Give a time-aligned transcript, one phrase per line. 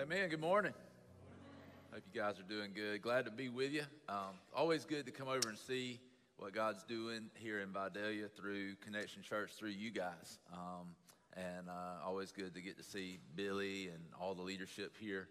[0.00, 0.30] Amen.
[0.30, 0.72] Good morning.
[1.92, 3.02] Hope you guys are doing good.
[3.02, 3.82] Glad to be with you.
[4.08, 6.00] Um, always good to come over and see
[6.38, 10.38] what God's doing here in Vidalia through Connection Church, through you guys.
[10.54, 10.94] Um,
[11.36, 15.28] and uh, always good to get to see Billy and all the leadership here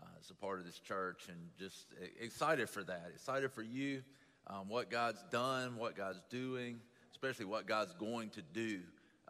[0.00, 1.24] uh, as a part of this church.
[1.28, 1.86] And just
[2.20, 3.10] excited for that.
[3.12, 4.02] Excited for you,
[4.46, 6.78] um, what God's done, what God's doing,
[7.10, 8.82] especially what God's going to do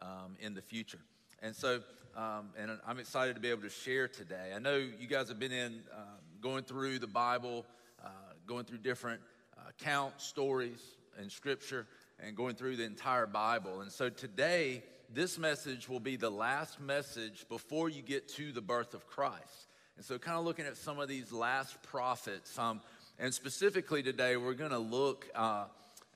[0.03, 1.01] um, in the future.
[1.41, 1.81] And so,
[2.17, 4.53] um, and I'm excited to be able to share today.
[4.55, 7.65] I know you guys have been in um, going through the Bible,
[8.05, 8.09] uh,
[8.47, 9.21] going through different
[9.57, 10.81] uh, accounts, stories,
[11.19, 11.87] and scripture,
[12.21, 13.81] and going through the entire Bible.
[13.81, 18.63] And so today, this message will be the last message before you get to the
[18.63, 19.69] birth of Christ.
[19.97, 22.81] And so, kind of looking at some of these last prophets, um,
[23.19, 25.65] and specifically today, we're going to look uh,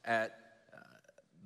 [0.05, 0.39] at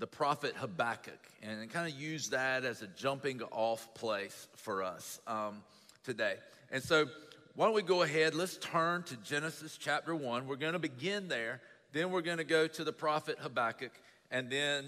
[0.00, 5.20] the prophet Habakkuk and kind of use that as a jumping off place for us
[5.26, 5.62] um,
[6.04, 6.36] today.
[6.73, 7.06] And so,
[7.54, 8.34] why don't we go ahead?
[8.34, 10.46] Let's turn to Genesis chapter 1.
[10.46, 11.60] We're going to begin there.
[11.92, 13.90] Then we're going to go to the prophet Habakkuk,
[14.30, 14.87] and then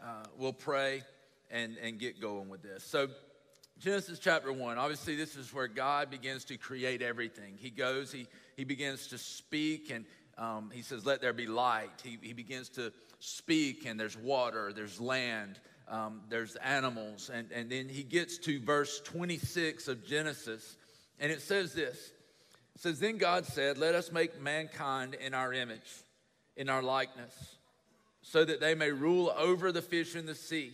[0.00, 1.02] uh, we'll pray
[1.50, 2.84] and, and get going with this.
[2.84, 3.08] So,
[3.80, 7.54] Genesis chapter 1, obviously, this is where God begins to create everything.
[7.56, 10.04] He goes, he, he begins to speak, and
[10.38, 11.90] um, he says, Let there be light.
[12.04, 12.92] He, he begins to
[13.22, 17.30] speak, and there's water, there's land, um, there's animals.
[17.32, 20.76] And, and then he gets to verse 26 of Genesis,
[21.20, 22.10] and it says this
[22.74, 25.88] It says, Then God said, Let us make mankind in our image,
[26.56, 27.56] in our likeness,
[28.22, 30.72] so that they may rule over the fish in the sea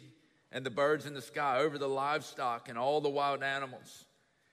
[0.51, 4.07] and the birds in the sky, over the livestock and all the wild animals,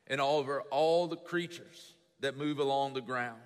[0.07, 3.39] and over all the creatures that move along the ground.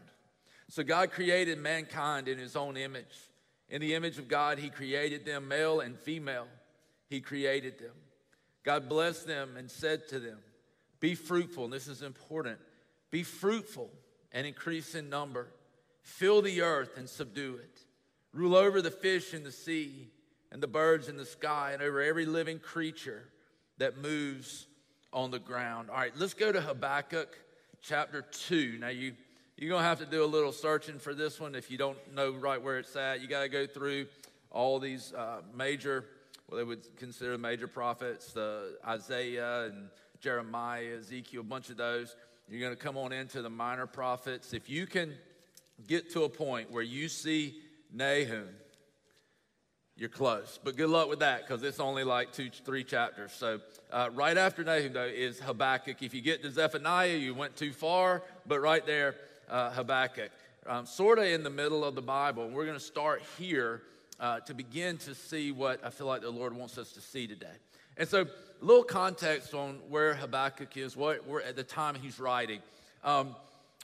[0.69, 3.28] So God created mankind in his own image.
[3.69, 6.47] In the image of God, He created them, male and female.
[7.09, 7.95] He created them.
[8.63, 10.39] God blessed them and said to them,
[10.99, 12.59] Be fruitful, and this is important.
[13.11, 13.89] Be fruitful
[14.31, 15.47] and increase in number.
[16.01, 17.81] Fill the earth and subdue it.
[18.33, 20.09] Rule over the fish in the sea
[20.51, 23.23] and the birds in the sky and over every living creature
[23.77, 24.67] that moves
[25.11, 25.89] on the ground.
[25.89, 27.37] All right, let's go to Habakkuk
[27.81, 28.77] chapter 2.
[28.79, 29.13] Now, you
[29.59, 31.97] you're going to have to do a little searching for this one if you don't
[32.15, 33.19] know right where it's at.
[33.19, 34.05] You got to go through
[34.51, 36.05] all these uh, major,
[36.47, 39.89] well, they would consider major prophets, the Isaiah and
[40.21, 42.15] Jeremiah, Ezekiel, a bunch of those.
[42.47, 44.53] You're going to come on into the minor prophets.
[44.53, 45.13] If you can
[45.87, 47.55] get to a point where you see
[47.93, 48.47] Nahum,
[49.97, 50.57] you're close.
[50.63, 53.33] But good luck with that because it's only like two, three chapters.
[53.33, 53.59] So,
[53.91, 56.01] uh, right after Nahum, though, is Habakkuk.
[56.01, 59.15] If you get to Zephaniah, you went too far, but right there
[59.49, 60.31] uh, Habakkuk,
[60.67, 62.45] um, sort of in the middle of the Bible.
[62.45, 63.81] And We're going to start here
[64.19, 67.27] uh, to begin to see what I feel like the Lord wants us to see
[67.27, 67.47] today.
[67.97, 72.19] And so, a little context on where Habakkuk is, what where at the time he's
[72.19, 72.59] writing.
[73.03, 73.35] Um,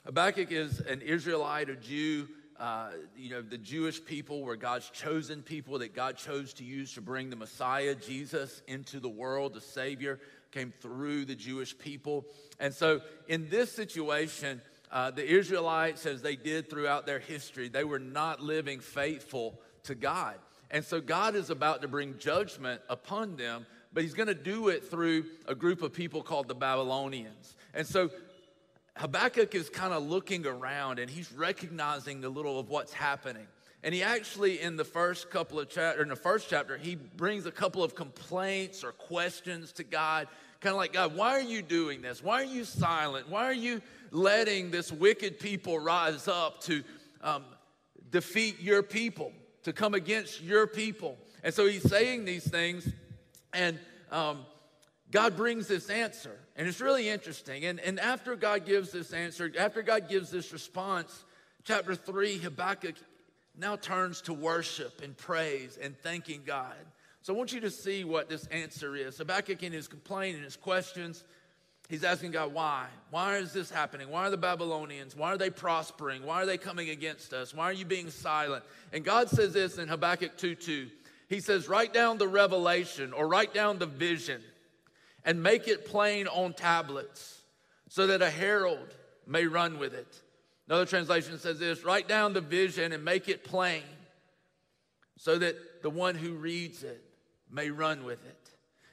[0.04, 2.28] Habakkuk is an Israelite, a Jew.
[2.58, 6.94] Uh, you know, the Jewish people were God's chosen people that God chose to use
[6.94, 9.52] to bring the Messiah, Jesus, into the world.
[9.52, 10.18] The Savior
[10.52, 12.24] came through the Jewish people.
[12.58, 17.84] And so, in this situation, uh, the Israelites, as they did throughout their history, they
[17.84, 20.36] were not living faithful to God.
[20.70, 24.68] And so God is about to bring judgment upon them, but he's going to do
[24.68, 27.54] it through a group of people called the Babylonians.
[27.74, 28.10] And so
[28.96, 33.46] Habakkuk is kind of looking around and he's recognizing a little of what's happening.
[33.82, 37.46] And he actually, in the first couple of chapter, in the first chapter, he brings
[37.46, 40.28] a couple of complaints or questions to God,
[40.60, 42.22] kind of like, God, why are you doing this?
[42.22, 43.28] Why are you silent?
[43.28, 46.82] Why are you letting this wicked people rise up to
[47.22, 47.44] um,
[48.10, 49.32] defeat your people,
[49.64, 51.16] to come against your people.
[51.42, 52.88] And so he's saying these things,
[53.52, 53.78] and
[54.10, 54.46] um,
[55.10, 56.36] God brings this answer.
[56.56, 57.64] And it's really interesting.
[57.64, 61.24] And, and after God gives this answer, after God gives this response,
[61.64, 62.96] chapter 3, Habakkuk
[63.56, 66.74] now turns to worship and praise and thanking God.
[67.22, 69.18] So I want you to see what this answer is.
[69.18, 71.24] Habakkuk, in his complaint and his questions,
[71.88, 72.86] He's asking God, why?
[73.10, 74.10] Why is this happening?
[74.10, 75.14] Why are the Babylonians?
[75.14, 76.24] Why are they prospering?
[76.24, 77.54] Why are they coming against us?
[77.54, 78.64] Why are you being silent?
[78.92, 80.88] And God says this in Habakkuk 2 2.
[81.28, 84.42] He says, Write down the revelation or write down the vision
[85.24, 87.40] and make it plain on tablets
[87.88, 88.94] so that a herald
[89.26, 90.22] may run with it.
[90.68, 93.82] Another translation says this Write down the vision and make it plain
[95.16, 97.02] so that the one who reads it
[97.50, 98.35] may run with it.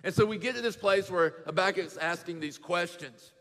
[0.03, 3.31] And so we get to this place where Habakkuk's asking these questions.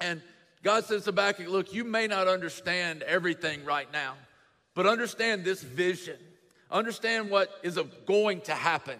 [0.00, 0.20] And
[0.62, 4.14] God says to Habakkuk, Look, you may not understand everything right now,
[4.74, 6.16] but understand this vision.
[6.70, 8.98] Understand what is going to happen.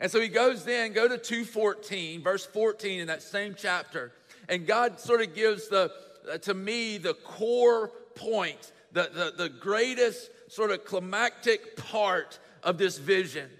[0.00, 4.12] And so he goes then, go to 214, verse 14 in that same chapter.
[4.48, 5.92] And God sort of gives the,
[6.32, 12.78] uh, to me, the core point, the, the, the greatest sort of climactic part of
[12.78, 13.50] this vision.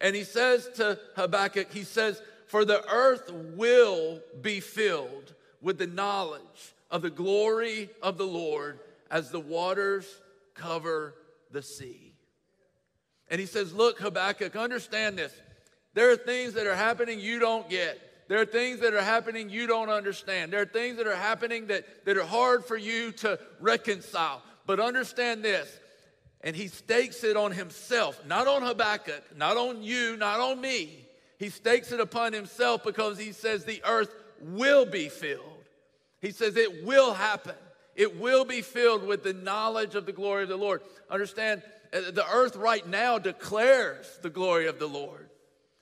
[0.00, 5.86] And he says to Habakkuk, he says, For the earth will be filled with the
[5.86, 8.78] knowledge of the glory of the Lord
[9.10, 10.06] as the waters
[10.54, 11.14] cover
[11.50, 12.14] the sea.
[13.28, 15.32] And he says, Look, Habakkuk, understand this.
[15.94, 18.00] There are things that are happening you don't get.
[18.28, 20.52] There are things that are happening you don't understand.
[20.52, 24.42] There are things that are happening that, that are hard for you to reconcile.
[24.66, 25.70] But understand this,
[26.40, 31.03] and he stakes it on himself, not on Habakkuk, not on you, not on me.
[31.38, 35.40] He stakes it upon himself because he says the earth will be filled.
[36.20, 37.54] He says it will happen.
[37.94, 40.82] It will be filled with the knowledge of the glory of the Lord.
[41.10, 45.28] Understand, uh, the earth right now declares the glory of the Lord.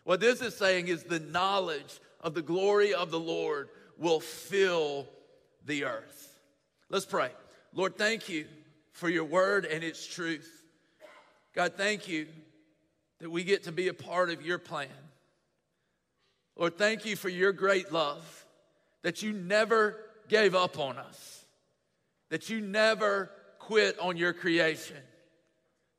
[0.04, 3.68] What this is saying is the knowledge of the glory of the Lord
[3.98, 5.08] will fill
[5.64, 6.40] the earth.
[6.90, 7.30] Let's pray.
[7.72, 8.46] Lord, thank you
[8.92, 10.64] for your word and its truth.
[11.54, 12.26] God, thank you
[13.20, 14.88] that we get to be a part of your plan.
[16.62, 18.46] Lord, thank you for your great love,
[19.02, 19.96] that you never
[20.28, 21.44] gave up on us,
[22.30, 24.98] that you never quit on your creation,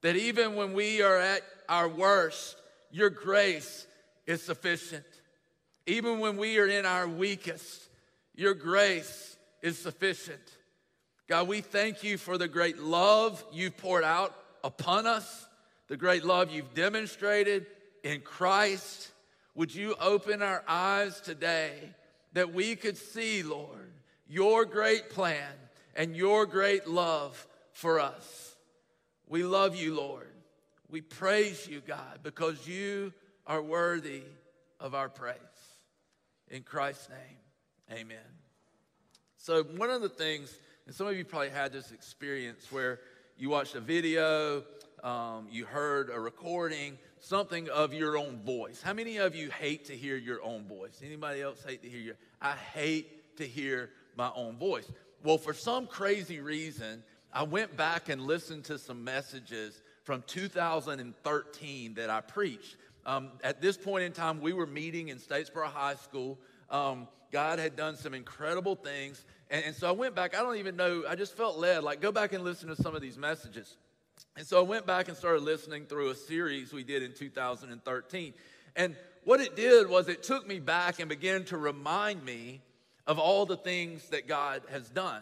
[0.03, 2.55] that even when we are at our worst,
[2.91, 3.85] your grace
[4.25, 5.03] is sufficient.
[5.85, 7.89] Even when we are in our weakest,
[8.33, 10.39] your grace is sufficient.
[11.27, 14.33] God, we thank you for the great love you've poured out
[14.63, 15.45] upon us,
[15.89, 17.65] the great love you've demonstrated
[18.05, 19.09] in Christ.
[19.55, 21.73] Would you open our eyes today
[22.33, 23.91] that we could see, Lord,
[24.27, 25.51] your great plan
[25.95, 28.55] and your great love for us?
[29.27, 30.31] We love you, Lord.
[30.89, 33.13] We praise you, God, because you
[33.45, 34.23] are worthy
[34.79, 35.37] of our praise.
[36.49, 38.17] In Christ's name, amen.
[39.37, 40.55] So, one of the things,
[40.85, 42.99] and some of you probably had this experience where
[43.37, 44.63] you watched a video,
[45.03, 48.81] um, you heard a recording, something of your own voice.
[48.81, 51.01] How many of you hate to hear your own voice?
[51.03, 52.15] Anybody else hate to hear your?
[52.41, 54.89] I hate to hear my own voice.
[55.23, 57.03] Well, for some crazy reason,
[57.33, 62.77] I went back and listened to some messages from 2013 that I preached.
[63.05, 66.39] Um, at this point in time, we were meeting in Statesboro High School.
[66.69, 69.25] Um, God had done some incredible things.
[69.49, 70.37] And, and so I went back.
[70.37, 71.03] I don't even know.
[71.07, 73.75] I just felt led, like, go back and listen to some of these messages.
[74.35, 78.33] And so I went back and started listening through a series we did in 2013.
[78.75, 82.61] And what it did was it took me back and began to remind me
[83.05, 85.21] of all the things that God has done.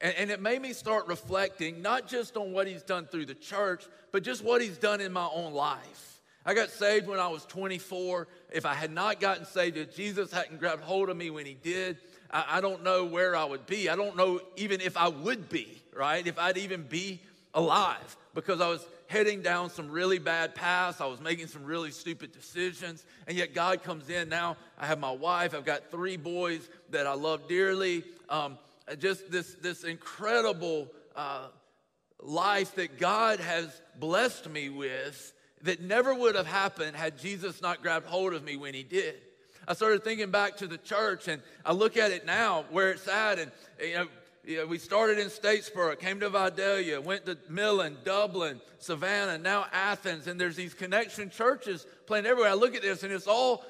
[0.00, 3.34] And, and, it made me start reflecting not just on what He's done through the
[3.34, 6.14] church, but just what He's done in my own life.
[6.46, 8.28] I got saved when I was 24.
[8.52, 11.54] If I had not gotten saved, if Jesus hadn't grabbed hold of me when he
[11.54, 11.96] did,
[12.30, 13.88] I, I don't know where I would be.
[13.88, 16.26] I don't know even if I would be, right?
[16.26, 17.20] If I'd even be
[17.54, 21.00] alive because I was heading down some really bad paths.
[21.00, 23.04] I was making some really stupid decisions.
[23.26, 24.28] And yet God comes in.
[24.28, 25.54] Now I have my wife.
[25.54, 28.02] I've got three boys that I love dearly.
[28.28, 28.58] Um,
[28.98, 31.46] just this, this incredible uh,
[32.20, 37.82] life that God has blessed me with that never would have happened had Jesus not
[37.82, 39.16] grabbed hold of me when he did.
[39.66, 43.08] I started thinking back to the church and I look at it now where it's
[43.08, 43.50] at and
[43.80, 44.08] you know,
[44.46, 50.26] know we started in Statesboro, came to Vidalia, went to Millen, Dublin, Savannah, now Athens,
[50.26, 52.50] and there's these connection churches playing everywhere.
[52.50, 53.64] I look at this and it's all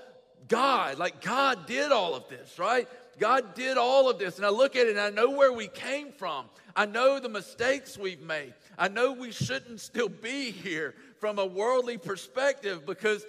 [0.48, 0.98] God.
[0.98, 2.88] Like God did all of this, right?
[3.18, 4.36] God did all of this.
[4.36, 6.46] And I look at it and I know where we came from.
[6.76, 8.54] I know the mistakes we've made.
[8.76, 13.24] I know we shouldn't still be here from a worldly perspective because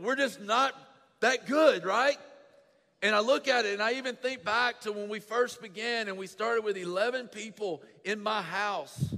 [0.00, 0.74] we're just not
[1.20, 2.18] that good, right?
[3.02, 6.08] And I look at it and I even think back to when we first began
[6.08, 9.14] and we started with 11 people in my house.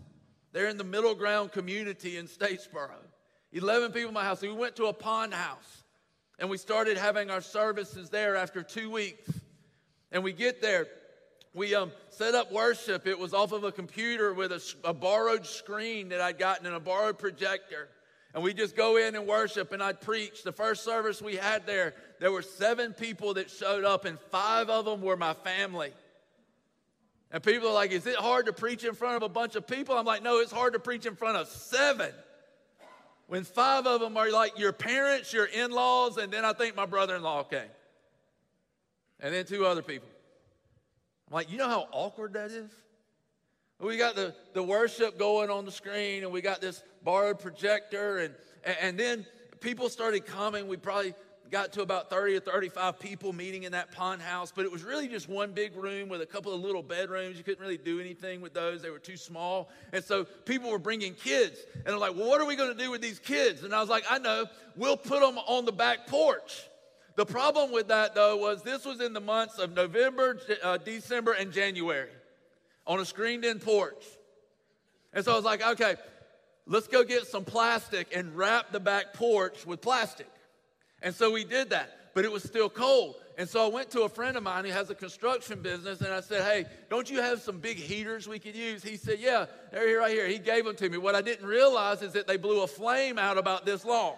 [0.52, 2.96] They're in the middle ground community in Statesboro.
[3.52, 4.42] 11 people in my house.
[4.42, 5.84] we went to a pond house
[6.38, 9.30] and we started having our services there after two weeks.
[10.10, 10.86] And we get there,
[11.54, 13.06] we um, set up worship.
[13.06, 16.74] It was off of a computer with a, a borrowed screen that I'd gotten and
[16.74, 17.88] a borrowed projector.
[18.34, 20.42] And we just go in and worship, and I'd preach.
[20.42, 24.68] The first service we had there, there were seven people that showed up, and five
[24.68, 25.92] of them were my family.
[27.30, 29.66] And people are like, Is it hard to preach in front of a bunch of
[29.66, 29.96] people?
[29.96, 32.12] I'm like, No, it's hard to preach in front of seven.
[33.26, 36.76] When five of them are like your parents, your in laws, and then I think
[36.76, 37.60] my brother in law came.
[39.20, 40.08] And then two other people.
[41.28, 42.70] I'm like, You know how awkward that is?
[43.80, 48.18] We got the, the worship going on the screen, and we got this borrowed projector,
[48.18, 48.34] and,
[48.80, 49.24] and then
[49.60, 50.66] people started coming.
[50.66, 51.14] We probably
[51.52, 54.82] got to about 30 or 35 people meeting in that pond house, but it was
[54.82, 57.38] really just one big room with a couple of little bedrooms.
[57.38, 59.70] You couldn't really do anything with those, they were too small.
[59.92, 61.60] And so people were bringing kids.
[61.74, 63.62] And they're like, well, what are we going to do with these kids?
[63.62, 66.68] And I was like, I know, we'll put them on the back porch.
[67.14, 71.32] The problem with that, though, was this was in the months of November, uh, December,
[71.32, 72.10] and January
[72.88, 74.04] on a screened in porch.
[75.12, 75.94] And so I was like, okay,
[76.66, 80.30] let's go get some plastic and wrap the back porch with plastic.
[81.02, 83.16] And so we did that, but it was still cold.
[83.36, 86.12] And so I went to a friend of mine who has a construction business and
[86.12, 88.82] I said, Hey, don't you have some big heaters we could use?
[88.82, 90.26] He said, Yeah, they're here right here.
[90.26, 90.98] He gave them to me.
[90.98, 94.16] What I didn't realize is that they blew a flame out about this long.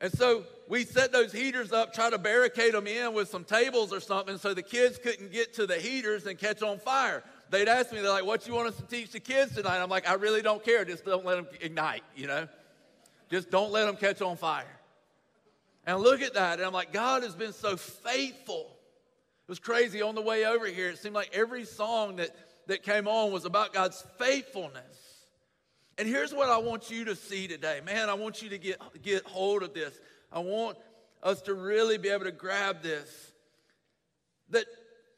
[0.00, 3.92] And so we set those heaters up, try to barricade them in with some tables
[3.92, 7.22] or something so the kids couldn't get to the heaters and catch on fire.
[7.50, 9.82] They'd ask me, they're like, what you want us to teach the kids tonight?
[9.82, 10.84] I'm like, I really don't care.
[10.84, 12.48] Just don't let them ignite, you know?
[13.30, 14.64] Just don't let them catch on fire.
[15.86, 18.60] And look at that and I'm like, God has been so faithful.
[18.60, 20.90] It was crazy on the way over here.
[20.90, 22.30] It seemed like every song that,
[22.68, 25.09] that came on was about God's faithfulness.
[26.00, 27.82] And here's what I want you to see today.
[27.84, 30.00] Man, I want you to get, get hold of this.
[30.32, 30.78] I want
[31.22, 33.32] us to really be able to grab this.
[34.48, 34.64] That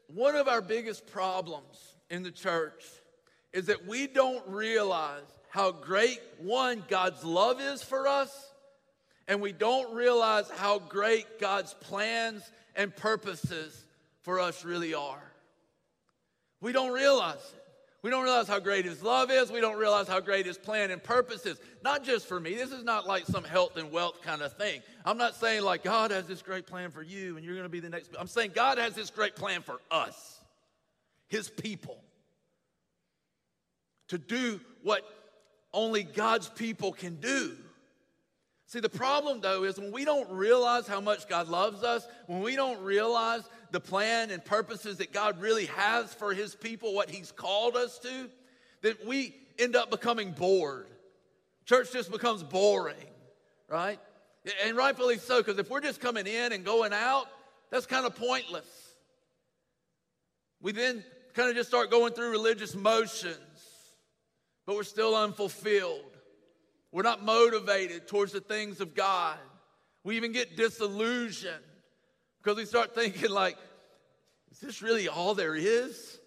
[0.09, 1.79] one of our biggest problems
[2.11, 2.83] in the church
[3.53, 8.53] is that we don't realize how great, one, God's love is for us,
[9.29, 12.43] and we don't realize how great God's plans
[12.75, 13.85] and purposes
[14.23, 15.33] for us really are.
[16.61, 17.62] We don't realize it.
[18.03, 19.53] We don't realize how great his love is.
[19.53, 21.61] We don't realize how great his plan and purpose is.
[21.85, 22.55] Not just for me.
[22.55, 24.83] This is not like some health and wealth kind of thing.
[25.05, 27.71] I'm not saying like God has this great plan for you and you're going to
[27.71, 28.11] be the next.
[28.19, 30.41] I'm saying God has this great plan for us,
[31.29, 32.03] his people,
[34.09, 35.05] to do what
[35.73, 37.57] only God's people can do.
[38.73, 42.41] See, the problem though is when we don't realize how much God loves us, when
[42.41, 47.11] we don't realize the plan and purposes that God really has for his people, what
[47.11, 48.31] he's called us to,
[48.81, 50.87] that we end up becoming bored.
[51.67, 52.97] Church just becomes boring,
[53.69, 54.01] right?
[54.65, 57.27] And rightfully so, because if we're just coming in and going out,
[57.69, 58.65] that's kind of pointless.
[60.63, 63.37] We then kind of just start going through religious motions,
[64.65, 66.12] but we're still unfulfilled.
[66.93, 69.39] We're not motivated towards the things of God.
[70.05, 71.65] We even get disillusioned
[72.43, 73.57] because we start thinking, like,
[74.51, 76.19] is this really all there is?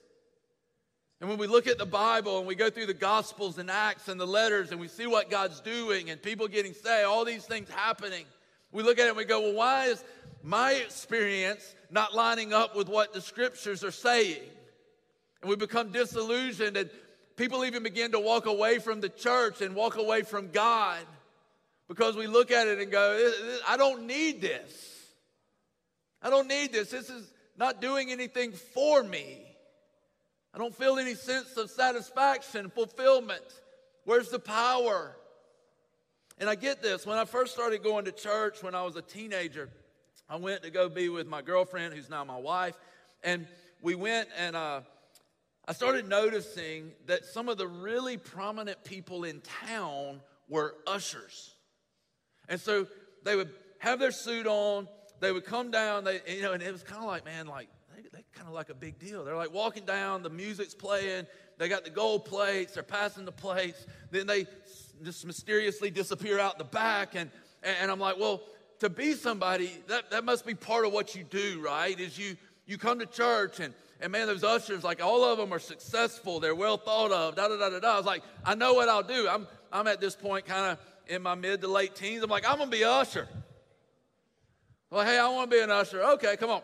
[1.21, 4.09] And when we look at the Bible and we go through the Gospels and Acts
[4.09, 7.45] and the letters and we see what God's doing and people getting saved, all these
[7.45, 8.25] things happening,
[8.71, 10.03] we look at it and we go, well, why is
[10.43, 14.41] my experience not lining up with what the scriptures are saying?
[15.41, 16.89] And we become disillusioned and
[17.35, 20.99] people even begin to walk away from the church and walk away from God
[21.87, 23.31] because we look at it and go,
[23.67, 24.95] I don't need this.
[26.21, 26.89] I don't need this.
[26.89, 29.41] This is not doing anything for me.
[30.53, 33.43] I don't feel any sense of satisfaction, fulfillment.
[34.05, 35.15] Where's the power?
[36.39, 37.05] And I get this.
[37.05, 39.69] When I first started going to church when I was a teenager,
[40.29, 42.75] I went to go be with my girlfriend, who's now my wife.
[43.23, 43.47] And
[43.81, 44.81] we went and uh,
[45.67, 51.55] I started noticing that some of the really prominent people in town were ushers.
[52.47, 52.85] And so
[53.23, 54.87] they would have their suit on,
[55.21, 57.67] they would come down, they, you know, and it was kind of like, man, like,
[57.95, 59.25] they, they kind of like a big deal.
[59.25, 61.25] They're like walking down, the music's playing,
[61.57, 64.45] they got the gold plates, they're passing the plates, then they
[65.03, 67.15] just mysteriously disappear out the back.
[67.15, 67.31] And,
[67.63, 68.43] and I'm like, well,
[68.81, 71.99] to be somebody, that, that must be part of what you do, right?
[71.99, 75.53] Is you, you come to church and, and man, those ushers, like all of them
[75.53, 76.39] are successful.
[76.39, 77.93] They're well thought of, da da da da da.
[77.93, 79.27] I was like, I know what I'll do.
[79.27, 82.23] I'm, I'm at this point kind of in my mid to late teens.
[82.23, 83.27] I'm like, I'm to be an usher.
[84.89, 86.03] Well, hey, I want to be an usher.
[86.03, 86.61] Okay, come on.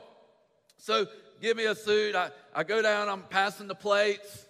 [0.78, 1.06] So
[1.42, 2.16] give me a suit.
[2.16, 4.46] I, I go down, I'm passing the plates.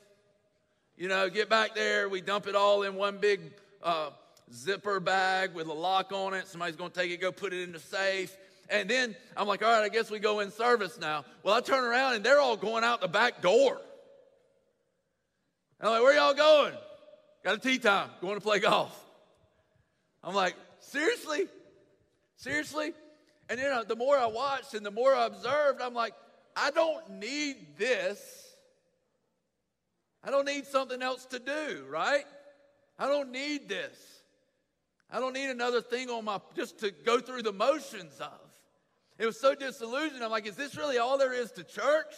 [0.97, 2.09] You know, get back there.
[2.09, 3.41] We dump it all in one big
[3.81, 4.09] uh,
[4.53, 6.47] zipper bag with a lock on it.
[6.47, 8.35] Somebody's going to take it, go put it in the safe.
[8.72, 11.25] And then I'm like, all right, I guess we go in service now.
[11.44, 13.82] Well, I turn around and they're all going out the back door.
[15.80, 16.74] And I'm like, where y'all going?
[17.44, 18.98] Got a tee time, going to play golf.
[20.24, 21.48] I'm like, seriously?
[22.38, 22.94] Seriously?
[23.50, 26.13] And you uh, know, the more I watched and the more I observed, I'm like,
[26.56, 28.56] I don't need this.
[30.24, 32.24] I don't need something else to do, right?
[32.98, 33.98] I don't need this.
[35.12, 38.40] I don't need another thing on my just to go through the motions of.
[39.22, 40.24] It was so disillusioned.
[40.24, 42.16] I'm like, is this really all there is to church?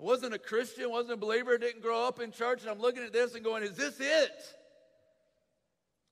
[0.00, 3.02] I wasn't a Christian, wasn't a believer, didn't grow up in church, and I'm looking
[3.02, 4.32] at this and going, is this it?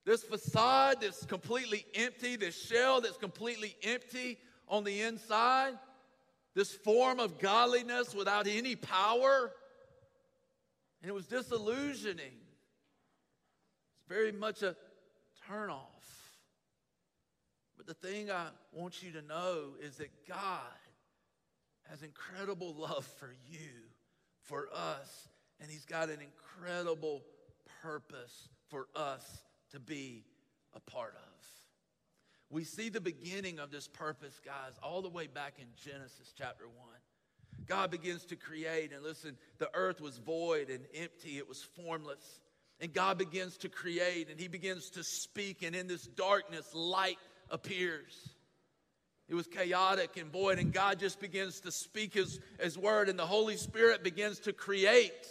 [0.05, 4.37] This facade that's completely empty, this shell that's completely empty
[4.69, 5.73] on the inside,
[6.55, 9.51] this form of godliness without any power.
[11.01, 12.27] And it was disillusioning.
[13.97, 14.77] It's very much a
[15.51, 15.98] turnoff.
[17.89, 20.61] The thing I want you to know is that God
[21.89, 23.71] has incredible love for you,
[24.43, 25.29] for us,
[25.59, 27.23] and He's got an incredible
[27.83, 29.25] purpose for us
[29.73, 30.23] to be
[30.75, 31.47] a part of.
[32.51, 36.65] We see the beginning of this purpose, guys, all the way back in Genesis chapter
[36.67, 36.77] 1.
[37.67, 42.43] God begins to create, and listen, the earth was void and empty, it was formless.
[42.81, 47.19] And God begins to create, and He begins to speak, and in this darkness, light
[47.51, 48.29] appears.
[49.29, 53.19] It was chaotic and void, and God just begins to speak His, His word, and
[53.19, 55.27] the Holy Spirit begins to create.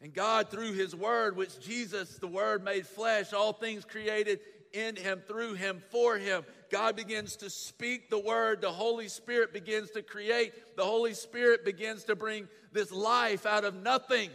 [0.00, 4.40] And God, through His word, which Jesus, the Word made flesh, all things created
[4.72, 8.60] in Him, through Him, for Him, God begins to speak the word.
[8.60, 10.76] The Holy Spirit begins to create.
[10.76, 14.30] The Holy Spirit begins to bring this life out of nothing.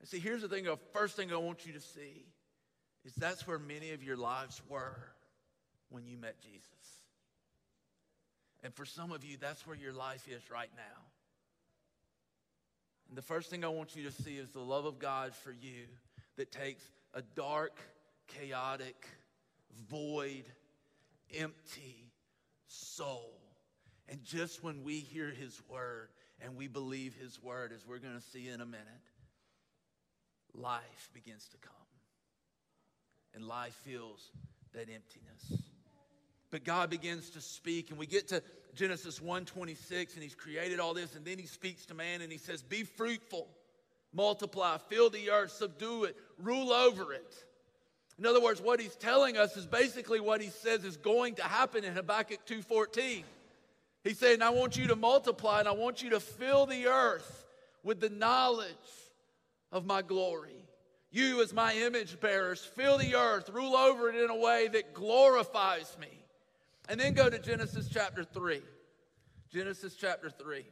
[0.00, 2.26] And see, here's the thing the first thing I want you to see
[3.04, 4.98] is that's where many of your lives were
[5.88, 6.64] when you met Jesus.
[8.62, 11.02] And for some of you, that's where your life is right now.
[13.08, 15.50] And the first thing I want you to see is the love of God for
[15.50, 15.86] you
[16.36, 17.76] that takes a dark,
[18.28, 19.06] chaotic,
[19.88, 20.44] void,
[21.34, 22.12] empty
[22.66, 23.32] soul.
[24.08, 26.08] And just when we hear his word
[26.40, 28.86] and we believe his word, as we're going to see in a minute,
[30.54, 31.79] life begins to come.
[33.34, 34.30] And life feels
[34.72, 35.62] that emptiness.
[36.50, 38.42] But God begins to speak, and we get to
[38.74, 42.38] Genesis 1:26, and He's created all this, and then He speaks to man and He
[42.38, 43.48] says, Be fruitful,
[44.12, 47.44] multiply, fill the earth, subdue it, rule over it.
[48.18, 51.42] In other words, what He's telling us is basically what He says is going to
[51.42, 53.24] happen in Habakkuk 2:14.
[54.02, 57.46] He's saying, I want you to multiply and I want you to fill the earth
[57.82, 58.66] with the knowledge
[59.70, 60.59] of my glory.
[61.10, 64.94] You, as my image bearers, fill the earth, rule over it in a way that
[64.94, 66.24] glorifies me.
[66.88, 68.62] And then go to Genesis chapter 3.
[69.52, 70.64] Genesis chapter 3.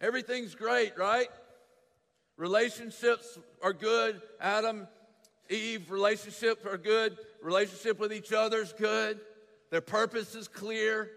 [0.00, 1.28] Everything's great, right?
[2.36, 4.20] Relationships are good.
[4.40, 4.88] Adam,
[5.48, 7.16] Eve, relationships are good.
[7.40, 9.20] Relationship with each other's good.
[9.70, 11.08] Their purpose is clear.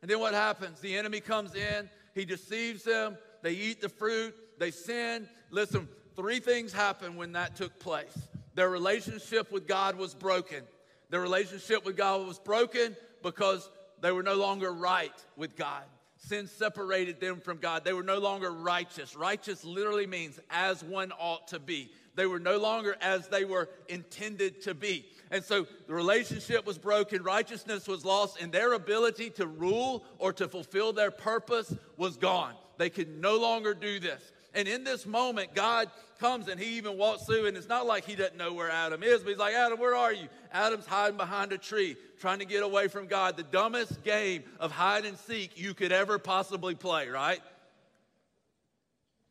[0.00, 0.80] And then what happens?
[0.80, 5.28] The enemy comes in, he deceives them, they eat the fruit, they sin.
[5.50, 8.18] Listen, three things happen when that took place.
[8.54, 10.62] Their relationship with God was broken.
[11.10, 13.68] Their relationship with God was broken because
[14.00, 15.82] they were no longer right with God.
[16.16, 17.84] Sin separated them from God.
[17.84, 19.14] They were no longer righteous.
[19.14, 21.90] Righteous literally means as one ought to be.
[22.14, 25.04] They were no longer as they were intended to be.
[25.30, 30.32] And so the relationship was broken, righteousness was lost, and their ability to rule or
[30.32, 32.54] to fulfill their purpose was gone.
[32.78, 34.22] They could no longer do this.
[34.54, 38.04] And in this moment, God comes and he even walks through, and it's not like
[38.04, 40.28] he doesn't know where Adam is, but he's like, Adam, where are you?
[40.52, 43.36] Adam's hiding behind a tree, trying to get away from God.
[43.36, 47.40] The dumbest game of hide and seek you could ever possibly play, right?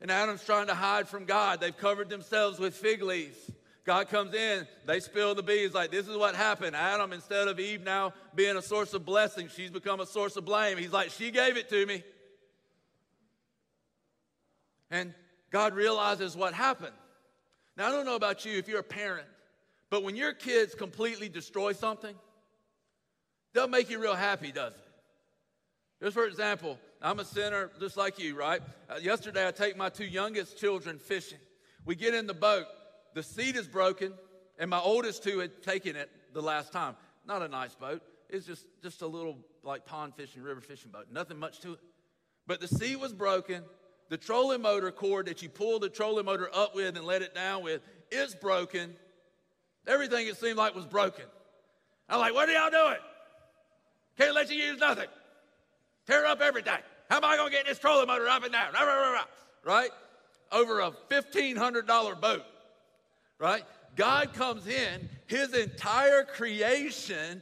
[0.01, 1.61] And Adam's trying to hide from God.
[1.61, 3.37] They've covered themselves with fig leaves.
[3.85, 5.73] God comes in, they spill the beans.
[5.73, 6.75] Like, this is what happened.
[6.75, 10.45] Adam, instead of Eve now being a source of blessing, she's become a source of
[10.45, 10.77] blame.
[10.77, 12.03] He's like, she gave it to me.
[14.93, 15.15] And
[15.49, 16.93] God realizes what happened.
[17.75, 19.27] Now, I don't know about you if you're a parent,
[19.89, 22.15] but when your kids completely destroy something,
[23.53, 26.03] they'll make you real happy, doesn't it?
[26.03, 28.61] Just for example, I'm a sinner just like you, right?
[28.87, 31.39] Uh, yesterday, I take my two youngest children fishing.
[31.85, 32.65] We get in the boat,
[33.15, 34.13] the seat is broken,
[34.59, 36.95] and my oldest two had taken it the last time.
[37.25, 38.03] Not a nice boat.
[38.29, 41.07] It's just, just a little like pond fishing, river fishing boat.
[41.11, 41.79] Nothing much to it.
[42.45, 43.63] But the seat was broken,
[44.09, 47.33] the trolling motor cord that you pull the trolling motor up with and let it
[47.33, 48.95] down with is broken.
[49.87, 51.25] Everything it seemed like was broken.
[52.09, 52.99] I'm like, what are y'all doing?
[54.17, 55.07] Can't let you use nothing.
[56.05, 56.77] Tear up everything.
[57.09, 58.73] How am I going to get this trolling motor up and down?
[59.65, 59.89] Right?
[60.51, 62.43] Over a $1,500 boat.
[63.39, 63.63] Right?
[63.95, 67.41] God comes in, his entire creation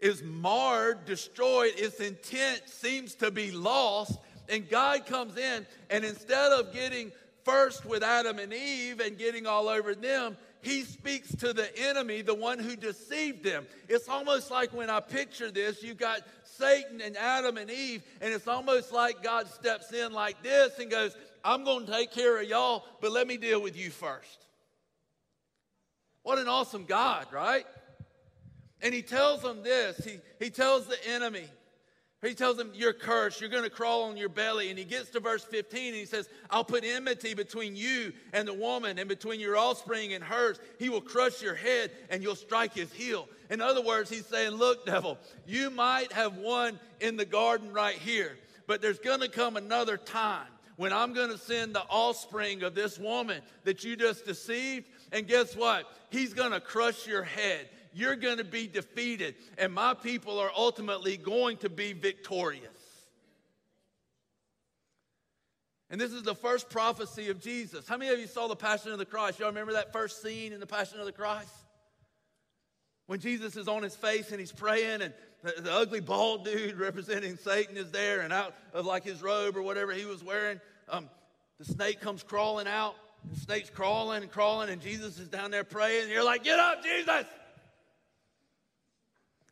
[0.00, 4.18] is marred, destroyed, its intent seems to be lost,
[4.52, 7.10] and God comes in, and instead of getting
[7.42, 12.22] first with Adam and Eve and getting all over them, he speaks to the enemy,
[12.22, 13.66] the one who deceived them.
[13.88, 18.32] It's almost like when I picture this, you got Satan and Adam and Eve, and
[18.32, 22.40] it's almost like God steps in like this and goes, I'm going to take care
[22.40, 24.46] of y'all, but let me deal with you first.
[26.22, 27.64] What an awesome God, right?
[28.82, 30.04] And he tells them this.
[30.04, 31.48] He, he tells the enemy,
[32.28, 33.40] he tells them, You're cursed.
[33.40, 34.70] You're going to crawl on your belly.
[34.70, 38.46] And he gets to verse 15 and he says, I'll put enmity between you and
[38.46, 40.60] the woman and between your offspring and hers.
[40.78, 43.28] He will crush your head and you'll strike his heel.
[43.50, 47.96] In other words, he's saying, Look, devil, you might have won in the garden right
[47.96, 52.62] here, but there's going to come another time when I'm going to send the offspring
[52.62, 54.86] of this woman that you just deceived.
[55.10, 55.86] And guess what?
[56.10, 60.50] He's going to crush your head you're going to be defeated, and my people are
[60.56, 62.70] ultimately going to be victorious.
[65.90, 67.86] And this is the first prophecy of Jesus.
[67.86, 69.38] How many of you saw the Passion of the Christ?
[69.38, 71.52] Y'all remember that first scene in the Passion of the Christ?
[73.06, 76.76] When Jesus is on his face and he's praying, and the, the ugly bald dude
[76.78, 80.62] representing Satan is there, and out of like his robe or whatever he was wearing,
[80.88, 81.10] um,
[81.58, 82.94] the snake comes crawling out.
[83.30, 86.04] The snake's crawling and crawling, and Jesus is down there praying.
[86.04, 87.26] And you're like, Get up, Jesus!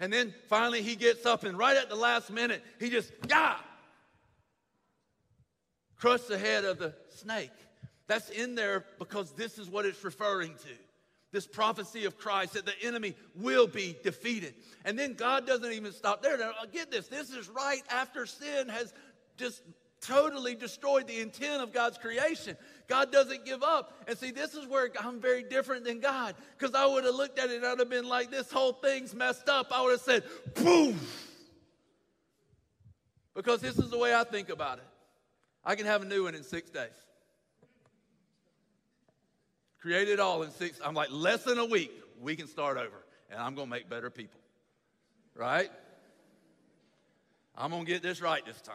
[0.01, 3.57] And then finally he gets up, and right at the last minute, he just, yeah,
[5.97, 7.53] crushed the head of the snake.
[8.09, 10.69] That's in there because this is what it's referring to
[11.33, 14.55] this prophecy of Christ that the enemy will be defeated.
[14.85, 16.37] And then God doesn't even stop there.
[16.37, 18.93] Now, uh, get this this is right after sin has
[19.37, 19.63] just
[20.01, 22.57] totally destroyed the intent of God's creation.
[22.91, 23.93] God doesn't give up.
[24.09, 27.39] And see, this is where I'm very different than God because I would have looked
[27.39, 29.69] at it and I'd have been like, this whole thing's messed up.
[29.71, 30.25] I would have said,
[30.57, 30.99] boom.
[33.33, 34.85] Because this is the way I think about it.
[35.65, 36.89] I can have a new one in six days.
[39.81, 40.81] Create it all in six.
[40.85, 43.05] I'm like, less than a week, we can start over.
[43.31, 44.41] And I'm going to make better people.
[45.37, 45.71] Right?
[47.57, 48.75] I'm going to get this right this time.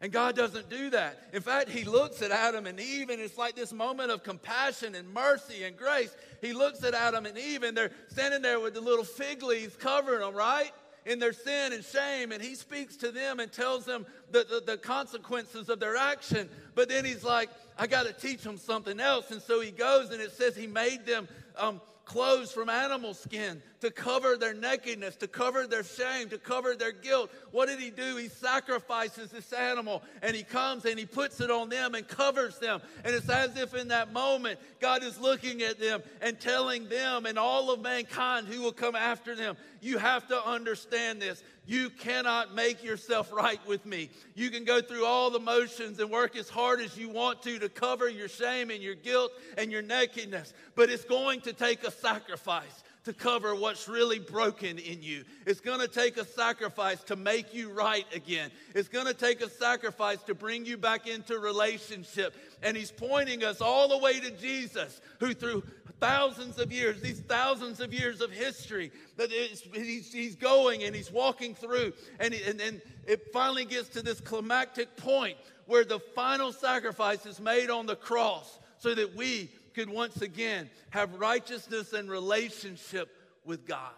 [0.00, 1.18] And God doesn't do that.
[1.32, 4.94] In fact, He looks at Adam and Eve, and it's like this moment of compassion
[4.94, 6.14] and mercy and grace.
[6.40, 9.74] He looks at Adam and Eve, and they're standing there with the little fig leaves
[9.74, 10.70] covering them, right?
[11.04, 14.62] In their sin and shame, and He speaks to them and tells them the, the,
[14.64, 16.48] the consequences of their action.
[16.76, 19.32] But then He's like, I got to teach them something else.
[19.32, 21.26] And so He goes, and it says He made them.
[21.56, 26.74] Um, clothes from animal skin to cover their nakedness, to cover their shame, to cover
[26.74, 27.30] their guilt.
[27.52, 28.16] What did he do?
[28.16, 32.58] He sacrifices this animal and he comes and he puts it on them and covers
[32.58, 32.80] them.
[33.04, 37.26] And it's as if in that moment, God is looking at them and telling them
[37.26, 41.42] and all of mankind who will come after them, you have to understand this.
[41.68, 44.08] You cannot make yourself right with me.
[44.34, 47.58] You can go through all the motions and work as hard as you want to
[47.58, 51.84] to cover your shame and your guilt and your nakedness, but it's going to take
[51.84, 55.24] a sacrifice to cover what's really broken in you.
[55.44, 58.50] It's going to take a sacrifice to make you right again.
[58.74, 62.34] It's going to take a sacrifice to bring you back into relationship.
[62.62, 65.64] And he's pointing us all the way to Jesus, who through
[66.00, 71.10] thousands of years, these thousands of years of history, that he's, he's going and he's
[71.10, 71.92] walking through.
[72.20, 77.40] And, and, and it finally gets to this climactic point where the final sacrifice is
[77.40, 83.10] made on the cross so that we could once again have righteousness and relationship
[83.44, 83.92] with God.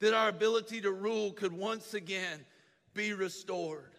[0.00, 2.44] That our ability to rule could once again
[2.94, 3.90] be restored.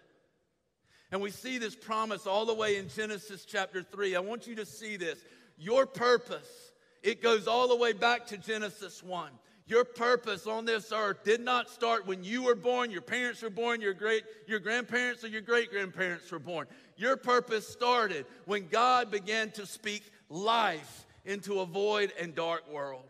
[1.12, 4.16] And we see this promise all the way in Genesis chapter 3.
[4.16, 5.20] I want you to see this.
[5.58, 9.32] Your purpose, it goes all the way back to Genesis 1.
[9.66, 13.50] Your purpose on this earth did not start when you were born, your parents were
[13.50, 16.68] born, your great your grandparents or your great grandparents were born.
[16.98, 23.06] Your purpose started when God began to speak life into a void and dark world.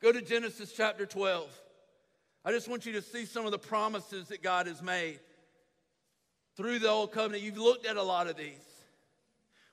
[0.00, 1.46] Go to Genesis chapter 12.
[2.44, 5.18] I just want you to see some of the promises that God has made
[6.56, 7.42] through the old covenant.
[7.42, 8.75] You've looked at a lot of these.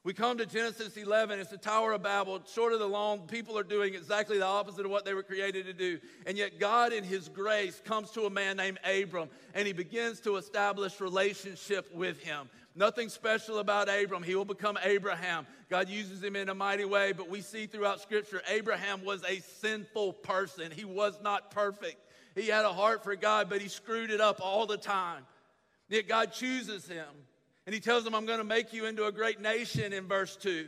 [0.05, 3.21] We come to Genesis 11, it's the Tower of Babel, short of the long.
[3.21, 5.97] People are doing exactly the opposite of what they were created to do.
[6.25, 10.19] And yet, God, in His grace, comes to a man named Abram and He begins
[10.21, 12.49] to establish relationship with him.
[12.75, 14.23] Nothing special about Abram.
[14.23, 15.47] He will become Abraham.
[15.69, 19.39] God uses him in a mighty way, but we see throughout Scripture, Abraham was a
[19.39, 20.71] sinful person.
[20.71, 21.97] He was not perfect.
[22.35, 25.23] He had a heart for God, but he screwed it up all the time.
[25.87, 27.05] Yet God chooses him.
[27.65, 30.36] And he tells them, I'm going to make you into a great nation in verse
[30.36, 30.67] 2.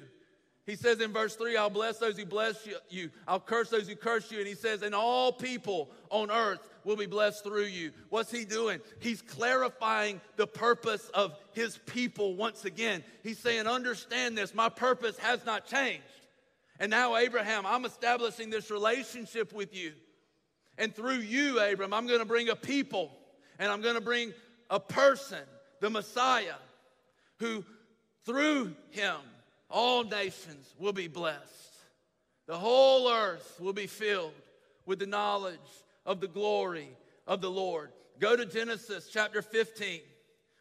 [0.65, 3.95] He says in verse 3, I'll bless those who bless you, I'll curse those who
[3.95, 4.39] curse you.
[4.39, 7.91] And he says, and all people on earth will be blessed through you.
[8.09, 8.79] What's he doing?
[8.99, 13.03] He's clarifying the purpose of his people once again.
[13.21, 16.03] He's saying, understand this, my purpose has not changed.
[16.79, 19.93] And now, Abraham, I'm establishing this relationship with you.
[20.77, 23.11] And through you, Abram, I'm going to bring a people
[23.59, 24.33] and I'm going to bring
[24.69, 25.39] a person
[25.79, 26.55] the Messiah,
[27.39, 27.63] who
[28.25, 29.17] through him
[29.69, 31.41] all nations will be blessed.
[32.47, 34.33] The whole earth will be filled
[34.85, 35.59] with the knowledge
[36.05, 36.89] of the glory
[37.25, 37.91] of the Lord.
[38.19, 40.01] Go to Genesis chapter 15.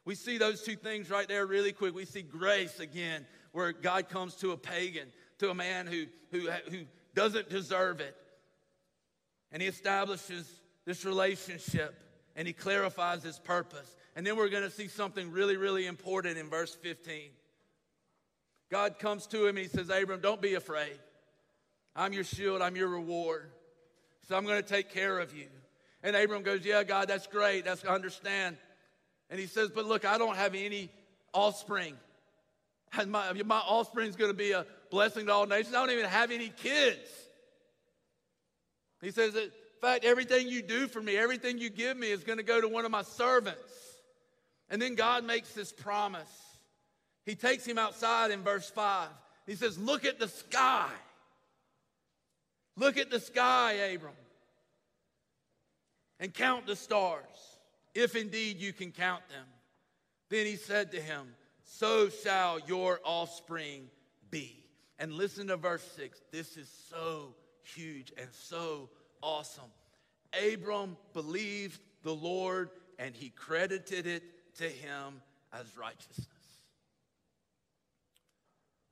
[0.05, 1.95] We see those two things right there really quick.
[1.95, 5.09] We see grace again, where God comes to a pagan,
[5.39, 6.85] to a man who, who, who
[7.15, 8.17] doesn't deserve it.
[9.53, 10.51] And he establishes
[10.85, 11.95] this relationship
[12.37, 13.95] and he clarifies his purpose.
[14.17, 17.31] And then we're going to see something really, really important in verse 15.
[18.71, 20.99] God comes to him and he says, Abram, don't be afraid.
[21.97, 23.51] I'm your shield, I'm your reward.
[24.29, 25.47] So I'm going to take care of you.
[26.03, 27.65] And Abram goes, Yeah, God, that's great.
[27.65, 28.57] That's I understand.
[29.31, 30.91] And he says, But look, I don't have any
[31.33, 31.95] offspring.
[33.07, 35.75] My, my offspring is going to be a blessing to all nations.
[35.75, 37.11] I don't even have any kids.
[39.03, 39.51] He says, In
[39.81, 42.69] fact, everything you do for me, everything you give me is going to go to
[42.69, 43.94] one of my servants.
[44.75, 46.27] And then God makes this promise.
[47.25, 49.07] He takes him outside in verse 5.
[49.47, 50.91] He says, Look at the sky.
[52.77, 54.15] Look at the sky, Abram,
[56.19, 57.23] and count the stars,
[57.95, 59.47] if indeed you can count them.
[60.29, 63.89] Then he said to him, So shall your offspring
[64.33, 64.67] be.
[64.99, 66.21] And listen to verse 6.
[66.33, 68.91] This is so huge and so
[69.23, 69.71] awesome.
[70.53, 74.25] Abram believed the Lord and he credited it
[74.59, 75.21] to him
[75.53, 76.29] as righteousness.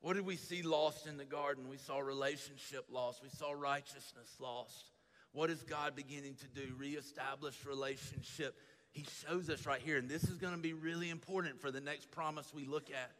[0.01, 1.69] What did we see lost in the garden?
[1.69, 3.23] We saw relationship lost.
[3.23, 4.85] We saw righteousness lost.
[5.33, 6.75] What is God beginning to do?
[6.77, 8.57] Reestablish relationship.
[8.91, 11.81] He shows us right here, and this is going to be really important for the
[11.81, 13.11] next promise we look at.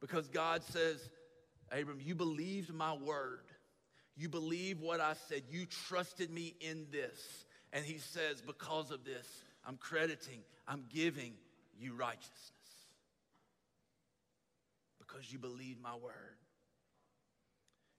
[0.00, 1.10] Because God says,
[1.72, 3.44] Abram, you believed my word.
[4.16, 5.42] You believe what I said.
[5.50, 7.46] You trusted me in this.
[7.72, 9.26] And he says, because of this,
[9.66, 11.34] I'm crediting, I'm giving
[11.78, 12.50] you righteousness
[14.98, 16.36] because you believe my word.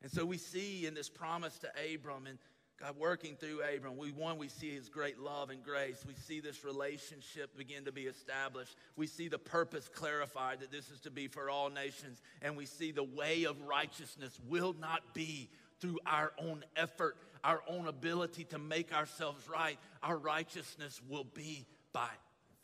[0.01, 2.37] And so we see in this promise to Abram and
[2.81, 6.03] God working through Abram, we one we see his great love and grace.
[6.07, 8.75] We see this relationship begin to be established.
[8.95, 12.65] We see the purpose clarified that this is to be for all nations, and we
[12.65, 18.45] see the way of righteousness will not be through our own effort, our own ability
[18.45, 19.77] to make ourselves right.
[20.03, 22.09] Our righteousness will be by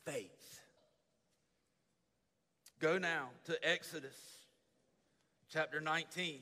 [0.06, 0.60] faith.
[2.80, 4.16] Go now to Exodus
[5.50, 6.40] chapter 19,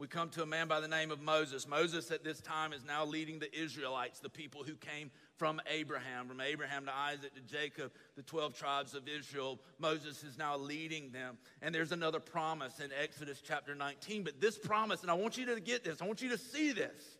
[0.00, 1.68] we come to a man by the name of Moses.
[1.68, 6.26] Moses at this time is now leading the Israelites, the people who came from Abraham,
[6.26, 9.60] from Abraham to Isaac to Jacob, the 12 tribes of Israel.
[9.78, 11.36] Moses is now leading them.
[11.60, 14.24] And there's another promise in Exodus chapter 19.
[14.24, 16.72] But this promise, and I want you to get this, I want you to see
[16.72, 17.18] this.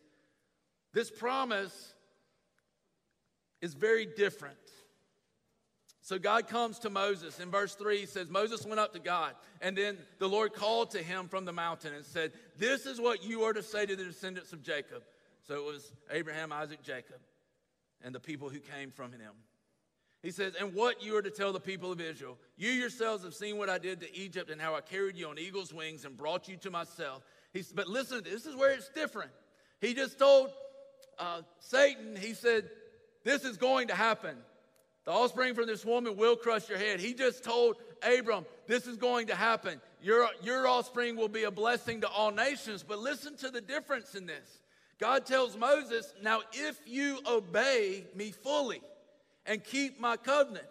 [0.93, 1.93] This promise
[3.61, 4.57] is very different
[6.03, 7.39] so God comes to Moses.
[7.39, 10.91] In verse 3, he says, Moses went up to God, and then the Lord called
[10.91, 13.95] to him from the mountain and said, This is what you are to say to
[13.95, 15.03] the descendants of Jacob.
[15.47, 17.19] So it was Abraham, Isaac, Jacob,
[18.03, 19.31] and the people who came from him.
[20.23, 22.37] He says, And what you are to tell the people of Israel.
[22.57, 25.37] You yourselves have seen what I did to Egypt and how I carried you on
[25.37, 27.23] eagle's wings and brought you to myself.
[27.53, 29.31] He, but listen, this is where it's different.
[29.79, 30.49] He just told
[31.19, 32.69] uh, Satan, he said,
[33.23, 34.35] This is going to happen.
[35.05, 36.99] The offspring from this woman will crush your head.
[36.99, 39.81] He just told Abram, this is going to happen.
[40.01, 42.83] Your, your offspring will be a blessing to all nations.
[42.87, 44.61] But listen to the difference in this.
[44.99, 48.81] God tells Moses, Now if you obey me fully
[49.45, 50.65] and keep my covenant,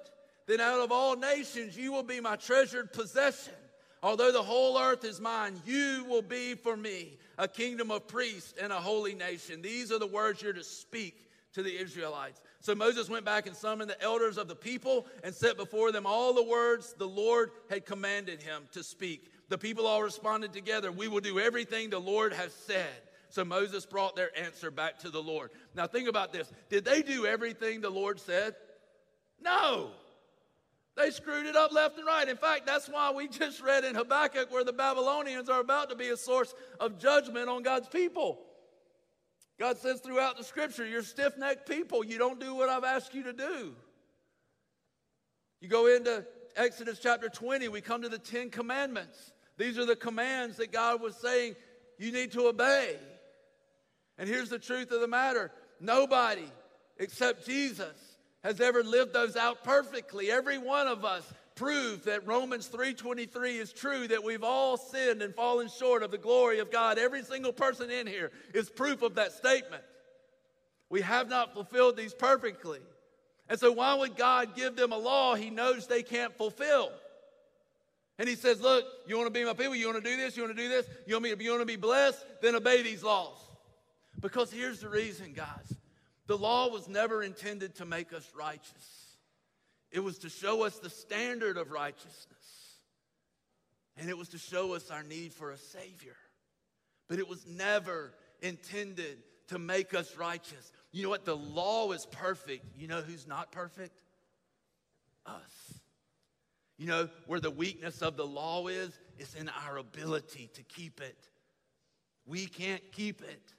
[0.46, 3.54] then out of all nations you will be my treasured possession.
[4.02, 8.54] Although the whole earth is mine, you will be for me a kingdom of priests
[8.60, 9.62] and a holy nation.
[9.62, 12.40] These are the words you're to speak to the Israelites.
[12.60, 16.04] So Moses went back and summoned the elders of the people and set before them
[16.04, 19.32] all the words the Lord had commanded him to speak.
[19.48, 22.90] The people all responded together, We will do everything the Lord has said.
[23.30, 25.50] So Moses brought their answer back to the Lord.
[25.74, 26.52] Now think about this.
[26.68, 28.54] Did they do everything the Lord said?
[29.40, 29.92] No.
[30.96, 32.28] They screwed it up left and right.
[32.28, 35.96] In fact, that's why we just read in Habakkuk where the Babylonians are about to
[35.96, 38.40] be a source of judgment on God's people.
[39.58, 42.02] God says throughout the scripture, you're stiff necked people.
[42.02, 43.74] You don't do what I've asked you to do.
[45.60, 46.24] You go into
[46.56, 49.32] Exodus chapter 20, we come to the Ten Commandments.
[49.58, 51.54] These are the commands that God was saying
[51.98, 52.96] you need to obey.
[54.16, 56.50] And here's the truth of the matter nobody
[56.98, 58.09] except Jesus
[58.42, 60.30] has ever lived those out perfectly.
[60.30, 65.34] Every one of us prove that Romans 3:23 is true that we've all sinned and
[65.34, 66.98] fallen short of the glory of God.
[66.98, 69.84] Every single person in here is proof of that statement.
[70.88, 72.80] We have not fulfilled these perfectly.
[73.48, 76.92] And so, why would God give them a law he knows they can't fulfill?
[78.18, 79.74] And he says, Look, you want to be my people?
[79.74, 80.36] You want to do this?
[80.36, 80.86] You want to do this?
[81.06, 82.24] You want, me, you want to be blessed?
[82.40, 83.38] Then obey these laws.
[84.20, 85.79] Because here's the reason, guys
[86.30, 89.16] the law was never intended to make us righteous,
[89.90, 92.76] it was to show us the standard of righteousness.
[93.96, 96.14] And it was to show us our need for a Savior.
[97.08, 100.70] But it was never intended to make us righteous.
[100.92, 101.24] You know what?
[101.24, 102.64] The law is perfect.
[102.78, 104.00] You know who's not perfect?
[105.26, 105.80] Us.
[106.78, 108.96] You know where the weakness of the law is?
[109.18, 111.28] It's in our ability to keep it.
[112.24, 113.52] We can't keep it.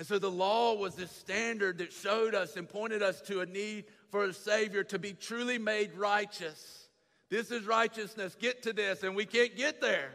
[0.00, 3.46] And so the law was this standard that showed us and pointed us to a
[3.46, 6.88] need for a Savior to be truly made righteous.
[7.28, 8.34] This is righteousness.
[8.40, 10.12] Get to this, and we can't get there.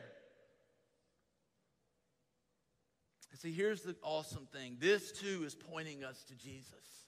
[3.36, 7.06] See, here's the awesome thing this too is pointing us to Jesus.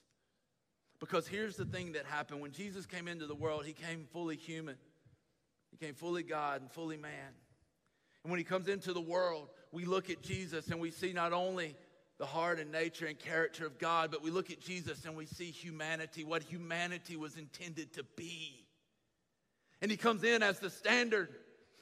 [1.00, 4.36] Because here's the thing that happened when Jesus came into the world, he came fully
[4.36, 4.76] human,
[5.72, 7.34] he came fully God and fully man.
[8.22, 11.32] And when he comes into the world, we look at Jesus and we see not
[11.32, 11.74] only
[12.18, 15.26] the heart and nature and character of God, but we look at Jesus and we
[15.26, 18.66] see humanity, what humanity was intended to be.
[19.80, 21.28] And he comes in as the standard.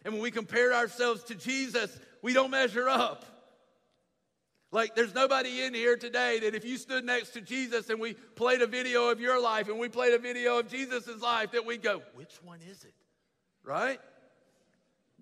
[0.04, 3.24] And when we compare ourselves to Jesus, we don't measure up.
[4.70, 8.12] Like, there's nobody in here today that if you stood next to Jesus and we
[8.12, 11.64] played a video of your life and we played a video of Jesus' life, that
[11.64, 12.92] we'd go, which one is it?
[13.64, 13.98] Right?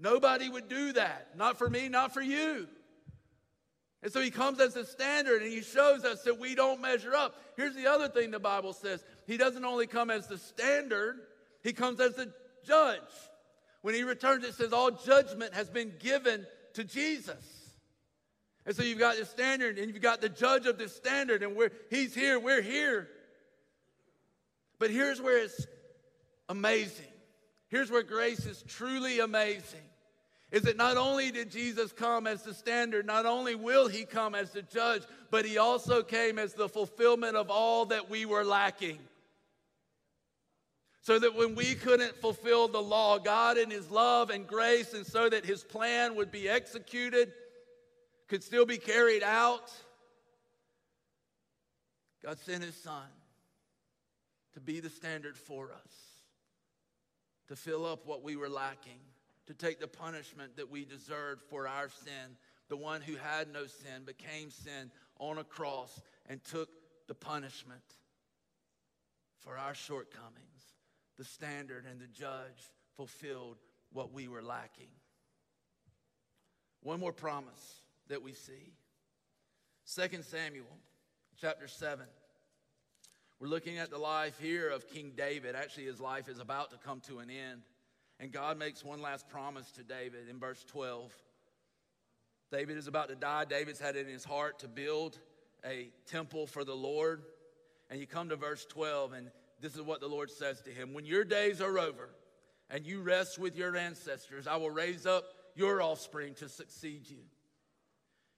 [0.01, 1.29] Nobody would do that.
[1.37, 2.67] Not for me, not for you.
[4.05, 7.15] And so he comes as a standard and he shows us that we don't measure
[7.15, 7.35] up.
[7.57, 11.21] Here's the other thing the Bible says He doesn't only come as the standard,
[11.63, 12.31] he comes as the
[12.67, 13.01] judge.
[13.81, 17.73] When he returns, it says all judgment has been given to Jesus.
[18.67, 21.57] And so you've got the standard and you've got the judge of the standard, and
[21.57, 23.09] we're, he's here, we're here.
[24.79, 25.67] But here's where it's
[26.49, 27.07] amazing.
[27.69, 29.81] Here's where grace is truly amazing.
[30.55, 34.37] Is that not only did Jesus come as the standard, not only will he come
[34.37, 38.45] as the judge, but he also came as the fulfillment of all that we were
[38.45, 39.01] lacking.
[41.01, 45.05] So that when we couldn't fulfill the law, God in his love and grace, and
[45.05, 47.33] so that his plan would be executed,
[48.29, 49.73] could still be carried out,
[52.23, 53.09] God sent his son
[54.53, 55.93] to be the standard for us,
[57.49, 59.01] to fill up what we were lacking,
[59.47, 62.37] to take the punishment that we deserved for our sin.
[62.69, 66.69] The one who had no sin became sin on a cross and took
[67.09, 67.83] the punishment
[69.41, 70.41] for our shortcomings.
[71.19, 73.59] The standard and the judge fulfilled
[73.93, 74.89] what we were lacking.
[76.83, 78.73] One more promise that we see.
[79.95, 80.79] 2 Samuel
[81.41, 82.05] chapter 7.
[83.41, 85.55] We're looking at the life here of King David.
[85.55, 87.63] Actually, his life is about to come to an end.
[88.25, 91.13] And God makes one last promise to David in verse 12.
[92.51, 93.45] David is about to die.
[93.45, 95.19] David's had it in his heart to build
[95.63, 97.21] a temple for the Lord.
[97.91, 100.95] And you come to verse 12, and this is what the Lord says to him
[100.95, 102.09] When your days are over
[102.71, 107.19] and you rest with your ancestors, I will raise up your offspring to succeed you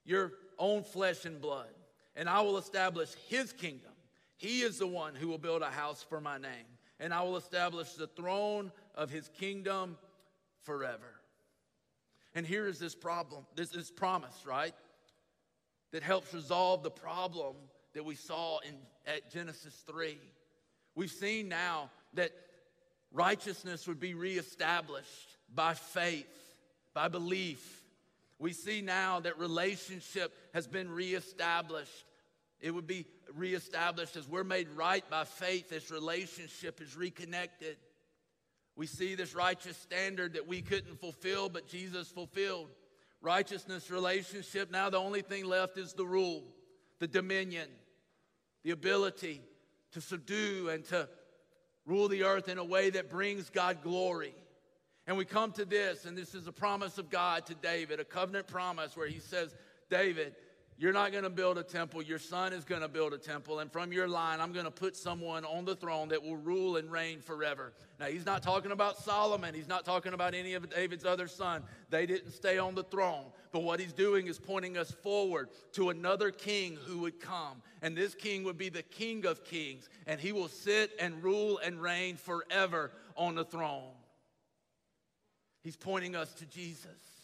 [0.05, 1.71] your own flesh and blood,
[2.17, 3.93] and I will establish his kingdom.
[4.37, 7.37] He is the one who will build a house for my name, and I will
[7.37, 9.97] establish the throne of his kingdom
[10.63, 11.21] forever.
[12.35, 14.75] And here is this problem, this is promise, right?
[15.93, 17.57] That helps resolve the problem
[17.95, 18.75] that we saw in
[19.07, 20.19] at Genesis 3.
[20.95, 22.33] We've seen now that
[23.13, 26.27] righteousness would be reestablished by faith,
[26.93, 27.85] by belief,
[28.39, 32.05] we see now that relationship has been reestablished.
[32.61, 37.77] It would be reestablished as we're made right by faith, this relationship is reconnected.
[38.77, 42.69] We see this righteous standard that we couldn't fulfill, but Jesus fulfilled.
[43.23, 46.45] Righteousness relationship, now the only thing left is the rule,
[46.99, 47.69] the dominion,
[48.63, 49.41] the ability
[49.93, 51.09] to subdue and to
[51.87, 54.35] rule the earth in a way that brings God glory.
[55.07, 58.05] And we come to this, and this is a promise of God to David, a
[58.05, 59.55] covenant promise where he says,
[59.89, 60.35] David,
[60.79, 62.03] you're not going to build a temple.
[62.03, 63.61] Your son is going to build a temple.
[63.61, 66.77] And from your line, I'm going to put someone on the throne that will rule
[66.77, 67.73] and reign forever.
[67.99, 69.55] Now, he's not talking about Solomon.
[69.55, 71.65] He's not talking about any of David's other sons.
[71.89, 73.25] They didn't stay on the throne.
[73.53, 77.63] But what he's doing is pointing us forward to another king who would come.
[77.81, 79.89] And this king would be the king of kings.
[80.07, 83.95] And he will sit and rule and reign forever on the throne.
[85.63, 87.16] He's pointing us to Jesus.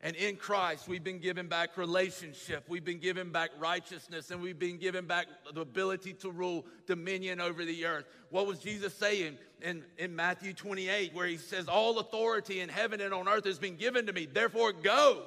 [0.00, 4.58] And in Christ, we've been given back relationship, we've been given back righteousness, and we've
[4.58, 8.04] been given back the ability to rule dominion over the earth.
[8.30, 13.00] What was Jesus saying in, in Matthew 28, where he says, All authority in heaven
[13.00, 15.22] and on earth has been given to me, therefore go.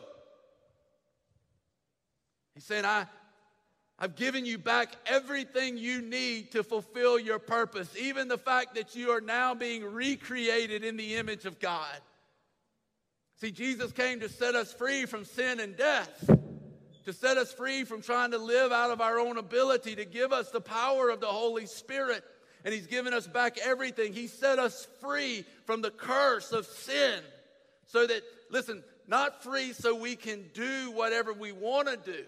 [2.56, 3.08] He's saying, I,
[4.00, 8.96] I've given you back everything you need to fulfill your purpose, even the fact that
[8.96, 12.00] you are now being recreated in the image of God.
[13.42, 16.30] See, Jesus came to set us free from sin and death,
[17.06, 20.32] to set us free from trying to live out of our own ability, to give
[20.32, 22.24] us the power of the Holy Spirit.
[22.64, 24.14] And He's given us back everything.
[24.14, 27.20] He set us free from the curse of sin.
[27.88, 28.22] So that,
[28.52, 32.24] listen, not free so we can do whatever we want to do,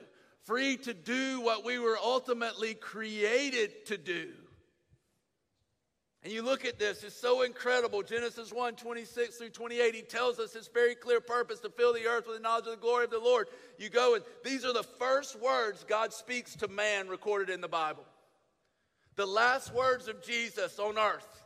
[0.46, 4.30] free to do what we were ultimately created to do.
[6.24, 8.02] And you look at this, it's so incredible.
[8.02, 12.08] Genesis 1 26 through 28, he tells us his very clear purpose to fill the
[12.08, 13.48] earth with the knowledge of the glory of the Lord.
[13.78, 17.68] You go, and these are the first words God speaks to man recorded in the
[17.68, 18.06] Bible.
[19.16, 21.44] The last words of Jesus on earth.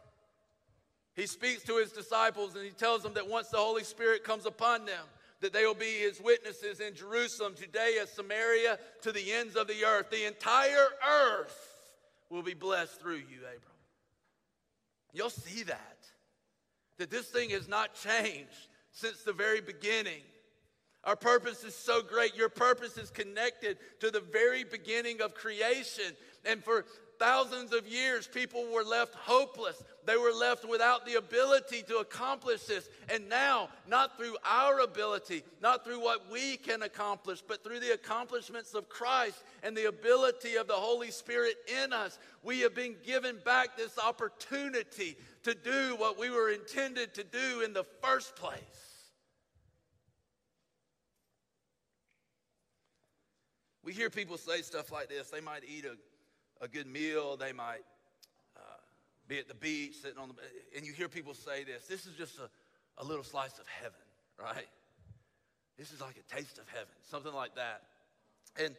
[1.16, 4.46] He speaks to his disciples and he tells them that once the Holy Spirit comes
[4.46, 5.04] upon them,
[5.42, 9.84] that they will be his witnesses in Jerusalem, Judea, Samaria, to the ends of the
[9.84, 10.12] earth.
[10.12, 11.90] The entire earth
[12.30, 13.77] will be blessed through you, Abram.
[15.18, 15.98] You'll see that.
[17.00, 20.22] That this thing has not changed since the very beginning.
[21.04, 22.36] Our purpose is so great.
[22.36, 26.16] Your purpose is connected to the very beginning of creation.
[26.46, 26.86] And for
[27.20, 29.82] thousands of years, people were left hopeless.
[30.06, 32.90] They were left without the ability to accomplish this.
[33.14, 37.94] And now, not through our ability, not through what we can accomplish, but through the
[37.94, 42.96] accomplishments of Christ and the ability of the Holy Spirit in us, we have been
[43.06, 48.36] given back this opportunity to do what we were intended to do in the first
[48.36, 48.62] place.
[53.84, 55.30] We hear people say stuff like this.
[55.30, 55.96] They might eat a
[56.62, 57.38] a good meal.
[57.38, 57.84] They might
[58.56, 58.80] uh,
[59.28, 60.36] be at the beach, sitting on the,
[60.76, 61.86] and you hear people say this.
[61.88, 62.50] This is just a,
[63.02, 64.00] a little slice of heaven,
[64.40, 64.68] right?
[65.78, 67.84] This is like a taste of heaven, something like that.
[68.60, 68.76] And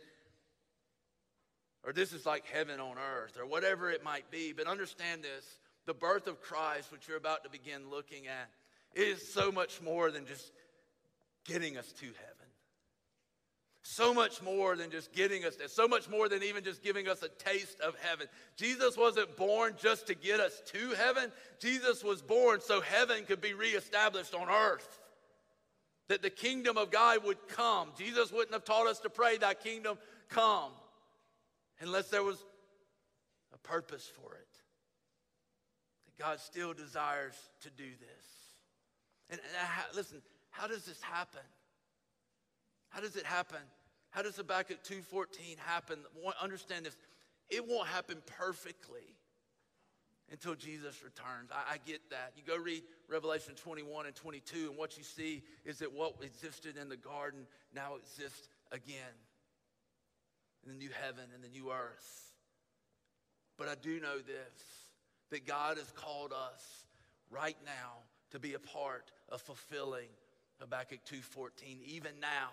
[1.85, 4.53] or this is like heaven on earth, or whatever it might be.
[4.53, 8.51] But understand this the birth of Christ, which you're about to begin looking at,
[8.95, 10.53] is so much more than just
[11.45, 12.28] getting us to heaven
[13.91, 17.09] so much more than just getting us there, so much more than even just giving
[17.09, 18.27] us a taste of heaven.
[18.55, 23.41] Jesus wasn't born just to get us to heaven, Jesus was born so heaven could
[23.41, 25.01] be reestablished on earth.
[26.09, 27.89] That the kingdom of God would come.
[27.97, 29.97] Jesus wouldn't have taught us to pray, Thy kingdom
[30.29, 30.73] come,
[31.81, 32.45] unless there was
[33.55, 34.49] a purpose for it.
[36.05, 38.27] That God still desires to do this.
[39.31, 40.21] And, and uh, I, listen,
[40.51, 41.41] how does this happen?
[42.91, 43.61] How does it happen?
[44.11, 45.99] How does Habakkuk 2.14 happen?
[46.41, 46.97] Understand this.
[47.51, 49.17] It won't happen perfectly
[50.31, 51.51] until Jesus returns.
[51.53, 52.33] I, I, get that.
[52.37, 56.77] You go read Revelation 21 and 22, and what you see is that what existed
[56.77, 59.17] in the garden now exists again
[60.65, 62.33] in the new heaven and the new earth.
[63.57, 64.79] But I do know this
[65.31, 66.87] that God has called us
[67.31, 67.99] right now
[68.31, 70.09] to be a part of fulfilling
[70.61, 72.51] Habakkuk 2:14 even now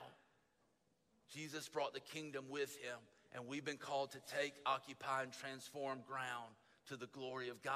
[1.33, 2.97] Jesus brought the kingdom with him,
[3.33, 6.53] and we've been called to take, occupy, and transform ground
[6.87, 7.73] to the glory of God.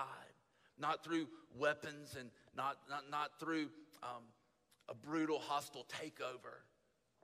[0.78, 1.28] Not through
[1.58, 3.70] weapons and not, not, not through
[4.02, 4.24] um,
[4.88, 6.64] a brutal, hostile takeover,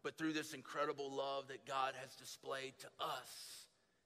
[0.04, 3.66] but through this incredible love that God has displayed to us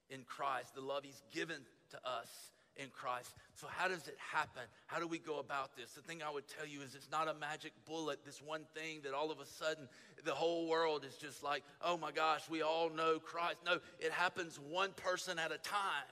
[0.09, 1.61] in Christ, the love He's given
[1.91, 2.51] to us
[2.81, 3.33] in Christ.
[3.55, 4.63] So, how does it happen?
[4.87, 5.91] How do we go about this?
[5.91, 9.01] The thing I would tell you is it's not a magic bullet, this one thing
[9.03, 9.87] that all of a sudden
[10.23, 13.57] the whole world is just like, oh my gosh, we all know Christ.
[13.65, 16.09] No, it happens one person at a time.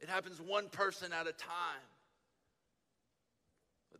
[0.00, 1.88] It happens one person at a time.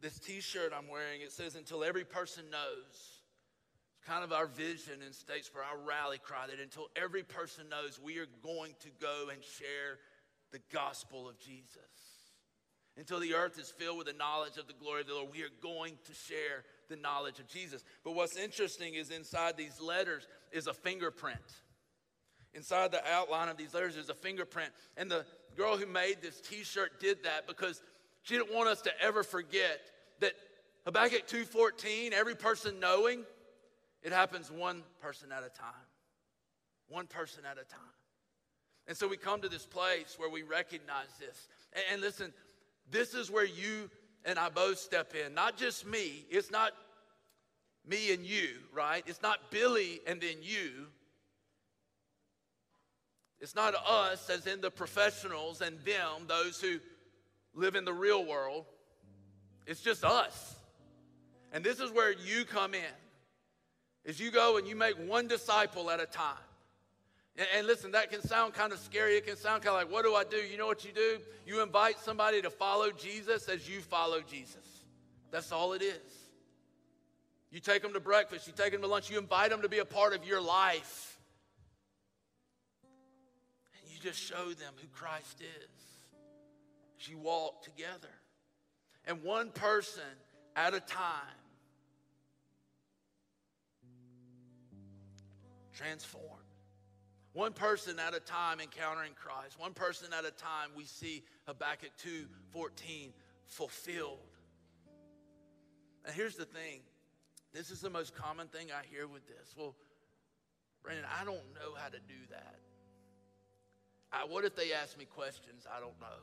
[0.03, 2.93] This t shirt I'm wearing, it says, until every person knows.
[2.93, 7.99] It's kind of our vision in Statesboro, our rally cry that until every person knows,
[8.05, 9.99] we are going to go and share
[10.55, 11.68] the gospel of Jesus.
[12.96, 15.42] Until the earth is filled with the knowledge of the glory of the Lord, we
[15.42, 17.82] are going to share the knowledge of Jesus.
[18.05, 21.40] But what's interesting is inside these letters is a fingerprint.
[22.55, 24.70] Inside the outline of these letters is a fingerprint.
[24.96, 25.26] And the
[25.57, 27.82] girl who made this t shirt did that because
[28.22, 29.80] she didn't want us to ever forget
[30.20, 30.34] that
[30.84, 33.26] Habakkuk 2:14, every person knowing,
[34.02, 35.88] it happens one person at a time.
[36.86, 37.80] One person at a time.
[38.87, 41.49] And so we come to this place where we recognize this.
[41.72, 42.32] And, and listen,
[42.91, 43.91] this is where you
[44.24, 45.35] and I both step in.
[45.35, 46.26] Not just me.
[46.30, 46.72] It's not
[47.87, 49.03] me and you, right?
[49.07, 50.87] It's not Billy and then you.
[53.41, 56.78] It's not us, as in the professionals, and them, those who
[57.55, 58.64] live in the real world.
[59.66, 60.55] It's just us.
[61.53, 62.95] And this is where you come in.
[64.05, 66.37] Is you go and you make one disciple at a time.
[67.37, 69.16] And, listen, that can sound kind of scary.
[69.16, 70.37] It can sound kind of like, what do I do?
[70.37, 71.18] You know what you do?
[71.45, 74.64] You invite somebody to follow Jesus as you follow Jesus.
[75.32, 75.99] That's all it is.
[77.51, 79.78] You take them to breakfast, you take them to lunch, you invite them to be
[79.78, 81.18] a part of your life.
[83.80, 85.70] And you just show them who Christ is
[87.01, 88.09] as you walk together.
[89.07, 90.03] And one person
[90.57, 91.11] at a time
[95.72, 96.43] transformed.
[97.35, 99.59] One person at a time encountering Christ.
[99.59, 103.12] One person at a time we see Habakkuk 2 14
[103.47, 104.18] fulfilled.
[106.07, 106.80] And here's the thing
[107.53, 109.55] this is the most common thing I hear with this.
[109.57, 109.74] Well,
[110.82, 112.57] Brandon, I don't know how to do that.
[114.12, 116.22] I, what if they ask me questions I don't know?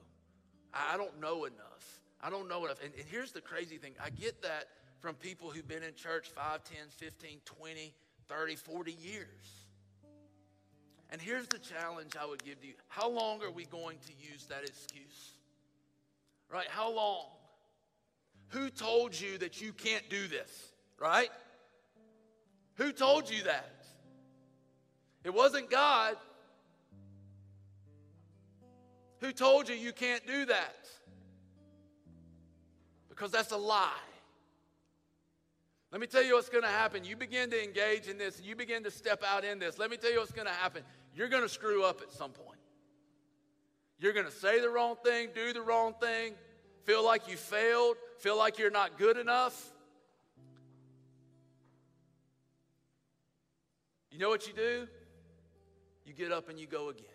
[0.73, 2.01] I, I don't know enough.
[2.21, 2.81] I don't know enough.
[2.81, 4.67] And, and here's the crazy thing I get that
[5.01, 7.93] from people who've been in church 5, 10, 15, 20,
[8.29, 9.61] 30, 40 years.
[11.11, 12.73] And here's the challenge I would give to you.
[12.87, 15.33] How long are we going to use that excuse?
[16.49, 16.67] Right?
[16.69, 17.25] How long?
[18.49, 20.71] Who told you that you can't do this?
[20.99, 21.29] Right?
[22.75, 23.85] Who told you that?
[25.23, 26.15] It wasn't God.
[29.19, 30.87] Who told you you can't do that?
[33.09, 33.91] Because that's a lie.
[35.91, 37.03] Let me tell you what's going to happen.
[37.03, 39.77] You begin to engage in this, and you begin to step out in this.
[39.77, 40.83] Let me tell you what's going to happen.
[41.15, 42.59] You're going to screw up at some point.
[43.99, 46.33] You're going to say the wrong thing, do the wrong thing,
[46.85, 49.71] feel like you failed, feel like you're not good enough.
[54.11, 54.87] You know what you do?
[56.05, 57.05] You get up and you go again.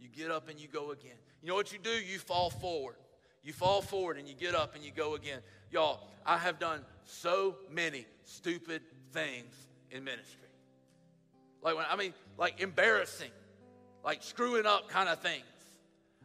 [0.00, 1.16] You get up and you go again.
[1.42, 1.90] You know what you do?
[1.90, 2.96] You fall forward.
[3.42, 5.40] You fall forward and you get up and you go again.
[5.70, 8.80] Y'all, I have done so many stupid
[9.12, 9.54] things
[9.90, 10.48] in ministry.
[11.62, 13.30] Like when I mean like embarrassing,
[14.04, 15.44] like screwing up kind of things.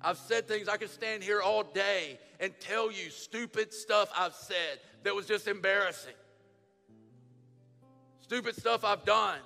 [0.02, 4.34] I've said things I could stand here all day and tell you stupid stuff I've
[4.34, 6.14] said that was just embarrassing.
[8.22, 9.40] Stupid stuff I've done.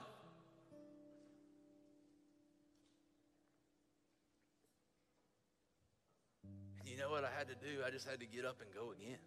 [6.85, 7.81] You know what I had to do?
[7.85, 9.17] I just had to get up and go again.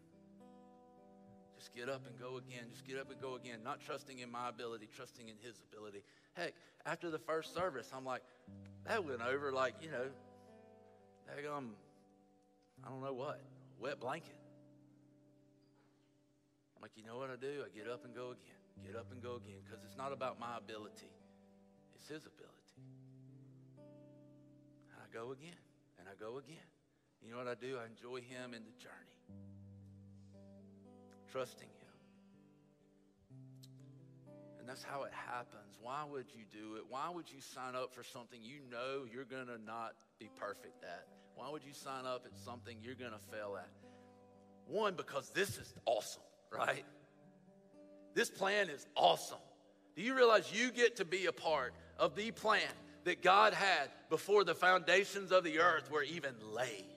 [1.59, 2.67] Just get up and go again.
[2.71, 3.61] Just get up and go again.
[3.65, 6.03] Not trusting in my ability, trusting in his ability.
[6.37, 6.53] Heck,
[6.85, 8.23] after the first service, I'm like,
[8.87, 10.07] that went over like, you know,
[11.53, 11.71] um,
[12.85, 13.41] I don't know what,
[13.81, 14.37] wet blanket.
[16.77, 17.65] I'm like, you know what I do?
[17.65, 18.87] I get up and go again.
[18.87, 19.65] Get up and go again.
[19.65, 21.11] Because it's not about my ability,
[21.95, 22.53] it's his ability.
[24.93, 25.59] And I go again,
[25.99, 26.69] and I go again.
[27.23, 27.79] You know what I do?
[27.83, 29.19] I enjoy Him in the journey,
[31.33, 31.76] trusting Him.
[34.67, 35.79] And that's how it happens.
[35.81, 36.83] Why would you do it?
[36.89, 40.83] Why would you sign up for something you know you're going to not be perfect
[40.83, 41.07] at?
[41.37, 43.69] Why would you sign up at something you're going to fail at?
[44.67, 46.85] One, because this is awesome, right?
[48.15, 49.39] This plan is awesome.
[49.95, 52.63] Do you realize you get to be a part of the plan
[53.05, 56.96] that God had before the foundations of the earth were even laid?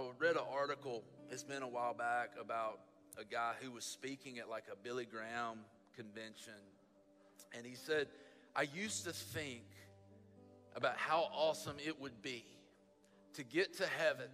[0.00, 2.80] I read an article, it's been a while back, about
[3.18, 5.58] a guy who was speaking at like a Billy Graham
[5.94, 6.54] convention.
[7.54, 8.06] And he said,
[8.56, 9.64] I used to think
[10.74, 12.46] about how awesome it would be
[13.34, 14.28] to get to heaven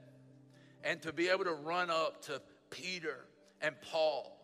[0.85, 2.41] and to be able to run up to
[2.71, 3.25] Peter
[3.61, 4.39] and Paul,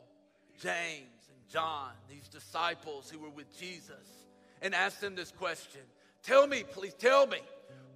[0.61, 4.27] James and John, these disciples who were with Jesus,
[4.61, 5.83] and ask them this question
[6.25, 7.39] Tell me, please tell me,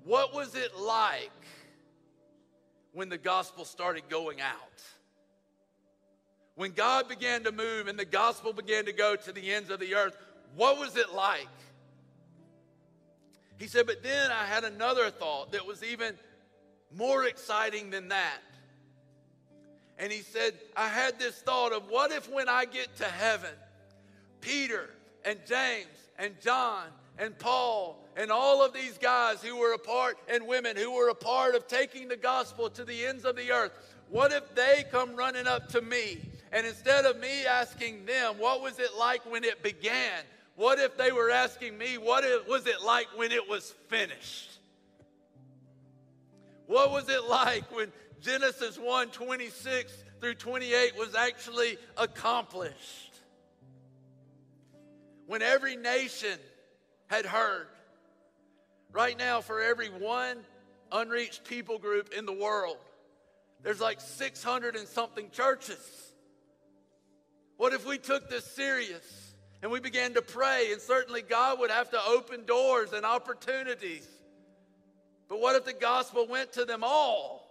[0.05, 1.33] what was it like
[2.97, 4.83] when the gospel started going out.
[6.55, 9.81] When God began to move and the gospel began to go to the ends of
[9.81, 10.17] the earth,
[10.55, 11.47] what was it like?
[13.59, 16.15] He said, but then I had another thought that was even
[16.97, 18.41] more exciting than that.
[19.99, 23.53] And he said, I had this thought of what if when I get to heaven,
[24.41, 24.89] Peter
[25.23, 25.87] and James
[26.19, 26.85] and John
[27.19, 31.09] and Paul and all of these guys who were a part and women who were
[31.09, 33.73] a part of taking the gospel to the ends of the earth,
[34.09, 36.19] what if they come running up to me
[36.53, 40.23] and instead of me asking them, what was it like when it began?
[40.55, 44.53] What if they were asking me, what was it like when it was finished?
[46.67, 47.93] What was it like when
[48.23, 53.21] Genesis 1 26 through 28 was actually accomplished?
[55.27, 56.39] When every nation
[57.07, 57.67] had heard.
[58.93, 60.39] Right now, for every one
[60.91, 62.79] unreached people group in the world,
[63.63, 66.13] there's like 600 and something churches.
[67.57, 70.73] What if we took this serious and we began to pray?
[70.73, 74.07] And certainly God would have to open doors and opportunities.
[75.29, 77.43] But what if the gospel went to them all?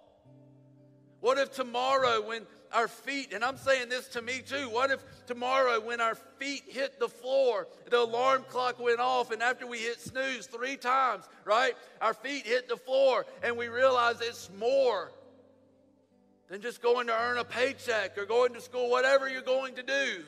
[1.20, 5.04] What if tomorrow, when our feet, and I'm saying this to me too, what if
[5.28, 9.80] tomorrow, when our feet hit the floor, the alarm clock went off, and after we
[9.80, 11.74] hit snooze three times, right?
[12.02, 15.12] Our feet hit the floor, and we realize it's more
[16.50, 19.84] than just going to earn a paycheck or going to school, whatever you're going to
[19.84, 20.24] do.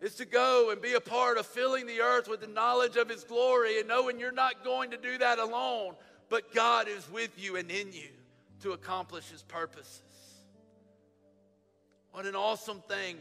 [0.00, 3.08] Is to go and be a part of filling the earth with the knowledge of
[3.08, 5.94] His glory and knowing you're not going to do that alone,
[6.28, 8.08] but God is with you and in you
[8.62, 10.02] to accomplish His purposes.
[12.12, 13.16] What an awesome thing.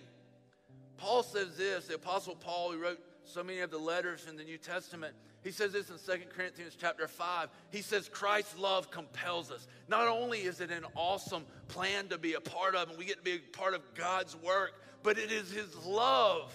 [0.97, 4.43] Paul says this, the Apostle Paul, who wrote so many of the letters in the
[4.43, 7.49] New Testament, he says this in 2 Corinthians chapter 5.
[7.71, 9.67] He says, Christ's love compels us.
[9.87, 13.17] Not only is it an awesome plan to be a part of, and we get
[13.17, 16.53] to be a part of God's work, but it is his love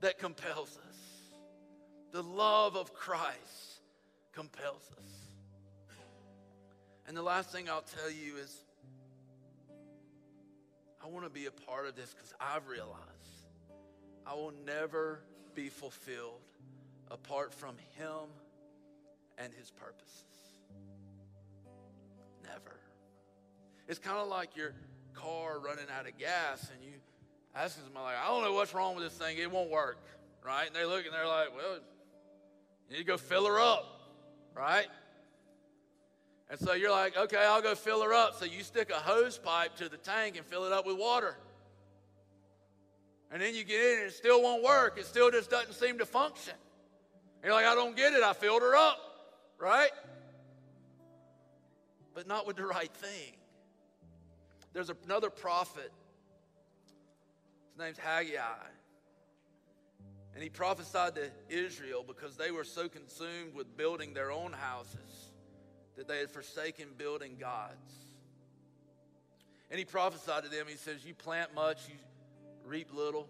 [0.00, 0.96] that compels us.
[2.12, 3.82] The love of Christ
[4.32, 5.23] compels us.
[7.06, 8.64] And the last thing I'll tell you is
[11.02, 12.94] I want to be a part of this because I've realized
[14.26, 15.20] I will never
[15.54, 16.40] be fulfilled
[17.10, 18.30] apart from Him
[19.36, 20.24] and His purposes.
[22.42, 22.80] Never.
[23.86, 24.72] It's kind of like your
[25.12, 26.98] car running out of gas and you
[27.54, 29.36] ask somebody, like, I don't know what's wrong with this thing.
[29.38, 29.98] It won't work,
[30.44, 30.66] right?
[30.66, 31.78] And they look and they're like, well,
[32.88, 33.84] you need to go fill her up,
[34.54, 34.86] right?
[36.50, 38.34] And so you're like, okay, I'll go fill her up.
[38.38, 41.36] So you stick a hose pipe to the tank and fill it up with water.
[43.32, 44.98] And then you get in and it still won't work.
[44.98, 46.54] It still just doesn't seem to function.
[47.42, 48.22] You're like, I don't get it.
[48.22, 48.98] I filled her up,
[49.58, 49.90] right?
[52.14, 53.32] But not with the right thing.
[54.72, 55.90] There's another prophet.
[57.72, 58.38] His name's Haggai.
[60.34, 65.13] And he prophesied to Israel because they were so consumed with building their own houses
[65.96, 67.92] that they had forsaken building God's.
[69.70, 70.66] And he prophesied to them.
[70.68, 71.94] He says, You plant much, you
[72.64, 73.28] reap little.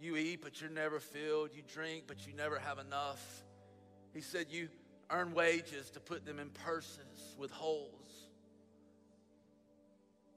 [0.00, 1.50] You eat, but you're never filled.
[1.54, 3.42] You drink, but you never have enough.
[4.14, 4.68] He said, You
[5.10, 8.28] earn wages to put them in purses with holes.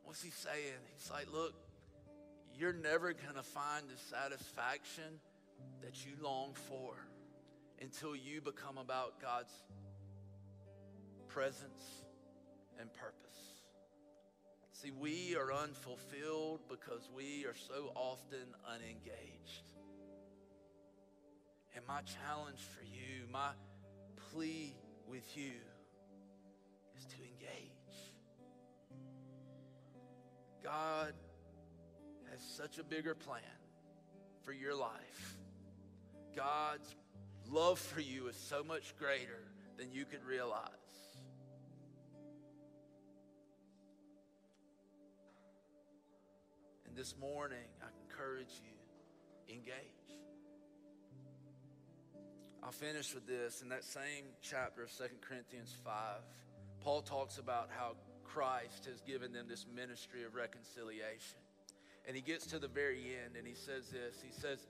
[0.03, 0.80] What's he saying?
[0.95, 1.53] He's like, Look,
[2.57, 5.19] you're never going to find the satisfaction
[5.82, 6.95] that you long for
[7.82, 9.53] until you become about God's
[11.34, 12.03] presence
[12.79, 13.17] and purpose.
[14.73, 19.63] See, we are unfulfilled because we are so often unengaged.
[21.75, 23.51] And my challenge for you, my
[24.32, 24.75] plea
[25.07, 25.53] with you,
[26.97, 27.71] is to engage.
[30.63, 31.13] God
[32.29, 33.41] has such a bigger plan
[34.43, 35.38] for your life.
[36.36, 36.95] God's
[37.49, 39.43] love for you is so much greater
[39.77, 40.80] than you could realize.
[46.91, 49.73] And this morning, I encourage you, engage.
[52.61, 53.61] I'll finish with this.
[53.61, 55.93] In that same chapter of 2 Corinthians 5,
[56.81, 57.93] Paul talks about how
[58.25, 61.39] Christ has given them this ministry of reconciliation.
[62.05, 64.67] And he gets to the very end and he says this He says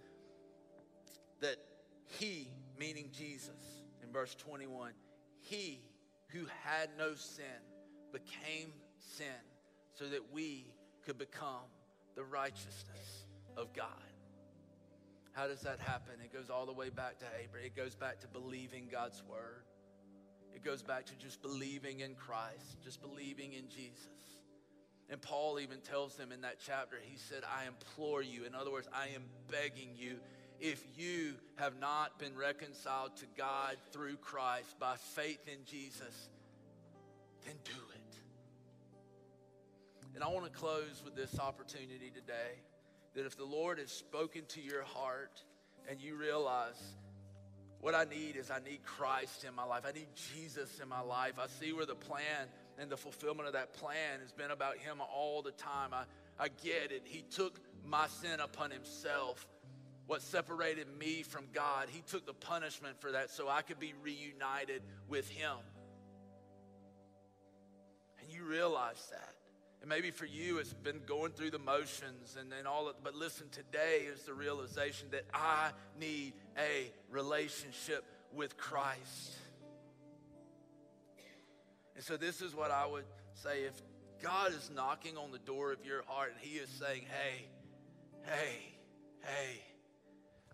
[1.39, 1.55] that
[2.05, 4.91] he, meaning Jesus, in verse 21,
[5.39, 5.79] he
[6.27, 7.65] who had no sin
[8.13, 9.25] became sin
[9.95, 10.67] so that we
[11.03, 11.65] could become
[12.15, 13.25] the righteousness
[13.57, 13.87] of God.
[15.33, 16.13] How does that happen?
[16.23, 17.65] It goes all the way back to Abraham.
[17.65, 19.63] It goes back to believing God's word.
[20.53, 24.07] It goes back to just believing in Christ, just believing in Jesus.
[25.09, 28.45] And Paul even tells them in that chapter, he said, I implore you.
[28.45, 30.17] In other words, I am begging you,
[30.61, 36.29] if you have not been reconciled to God through Christ by faith in Jesus,
[37.43, 37.90] then do.
[40.15, 42.59] And I want to close with this opportunity today
[43.15, 45.41] that if the Lord has spoken to your heart
[45.89, 46.81] and you realize
[47.79, 51.01] what I need is I need Christ in my life, I need Jesus in my
[51.01, 52.47] life, I see where the plan
[52.77, 55.89] and the fulfillment of that plan has been about Him all the time.
[55.93, 56.03] I,
[56.39, 57.03] I get it.
[57.05, 59.47] He took my sin upon Himself
[60.07, 61.87] what separated me from God.
[61.89, 65.55] He took the punishment for that so I could be reunited with Him.
[68.19, 69.30] And you realize that.
[69.81, 73.15] And maybe for you, it's been going through the motions and then all of, but
[73.15, 79.37] listen, today is the realization that I need a relationship with Christ.
[81.95, 83.81] And so, this is what I would say if
[84.21, 87.47] God is knocking on the door of your heart and He is saying, Hey,
[88.23, 88.73] hey,
[89.21, 89.61] hey,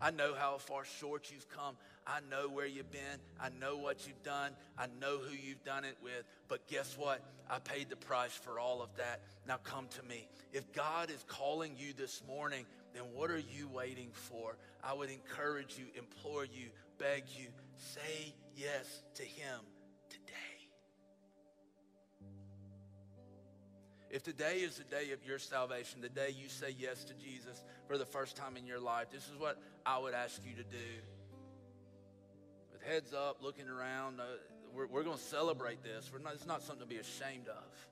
[0.00, 1.76] I know how far short you've come.
[2.08, 3.20] I know where you've been.
[3.38, 4.52] I know what you've done.
[4.78, 6.24] I know who you've done it with.
[6.48, 7.22] But guess what?
[7.50, 9.20] I paid the price for all of that.
[9.46, 10.26] Now come to me.
[10.52, 14.56] If God is calling you this morning, then what are you waiting for?
[14.82, 19.60] I would encourage you, implore you, beg you, say yes to Him
[20.08, 20.32] today.
[24.10, 27.62] If today is the day of your salvation, the day you say yes to Jesus
[27.86, 30.64] for the first time in your life, this is what I would ask you to
[30.64, 30.78] do.
[32.78, 34.24] With heads up, looking around, uh,
[34.74, 36.10] we're, we're going to celebrate this.
[36.22, 37.88] Not, it's not something to be ashamed of.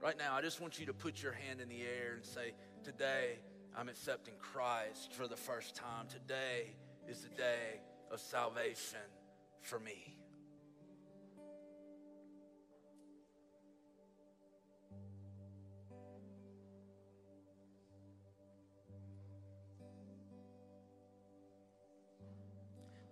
[0.00, 2.52] Right now, I just want you to put your hand in the air and say,
[2.82, 3.38] Today,
[3.76, 6.06] I'm accepting Christ for the first time.
[6.08, 6.74] Today
[7.08, 7.80] is the day
[8.10, 8.98] of salvation
[9.60, 10.13] for me.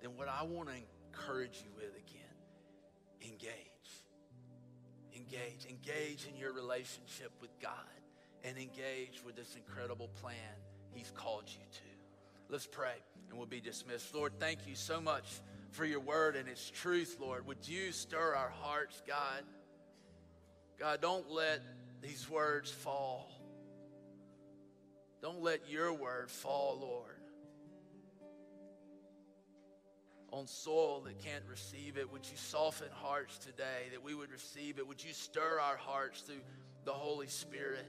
[0.02, 2.22] Then what I want to encourage you with again,
[3.22, 3.52] engage.
[5.14, 5.66] Engage.
[5.68, 7.72] Engage in your relationship with God
[8.42, 10.34] and engage with this incredible plan
[10.92, 12.50] He's called you to.
[12.50, 12.96] Let's pray
[13.30, 14.14] and we'll be dismissed.
[14.14, 15.24] Lord, thank you so much
[15.70, 17.46] for your word and its truth, Lord.
[17.46, 19.42] Would you stir our hearts, God?
[20.78, 21.62] God, don't let
[22.02, 23.30] these words fall.
[25.22, 27.21] Don't let your word fall, Lord
[30.32, 32.10] on soil that can't receive it.
[32.10, 34.88] Would you soften hearts today that we would receive it?
[34.88, 36.40] Would you stir our hearts through
[36.84, 37.86] the Holy Spirit?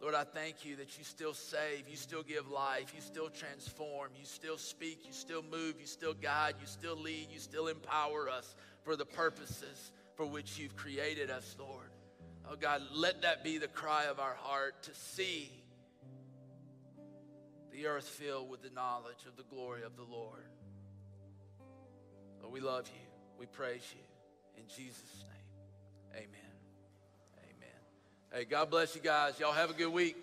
[0.00, 4.10] Lord, I thank you that you still save, you still give life, you still transform,
[4.18, 8.28] you still speak, you still move, you still guide, you still lead, you still empower
[8.28, 11.90] us for the purposes for which you've created us, Lord.
[12.50, 15.50] Oh God, let that be the cry of our heart to see
[17.72, 20.46] the earth filled with the knowledge of the glory of the Lord.
[22.46, 23.00] Lord, we love you.
[23.40, 24.62] We praise you.
[24.62, 26.52] In Jesus' name, amen.
[27.38, 27.80] Amen.
[28.32, 29.40] Hey, God bless you guys.
[29.40, 30.16] Y'all have a good week.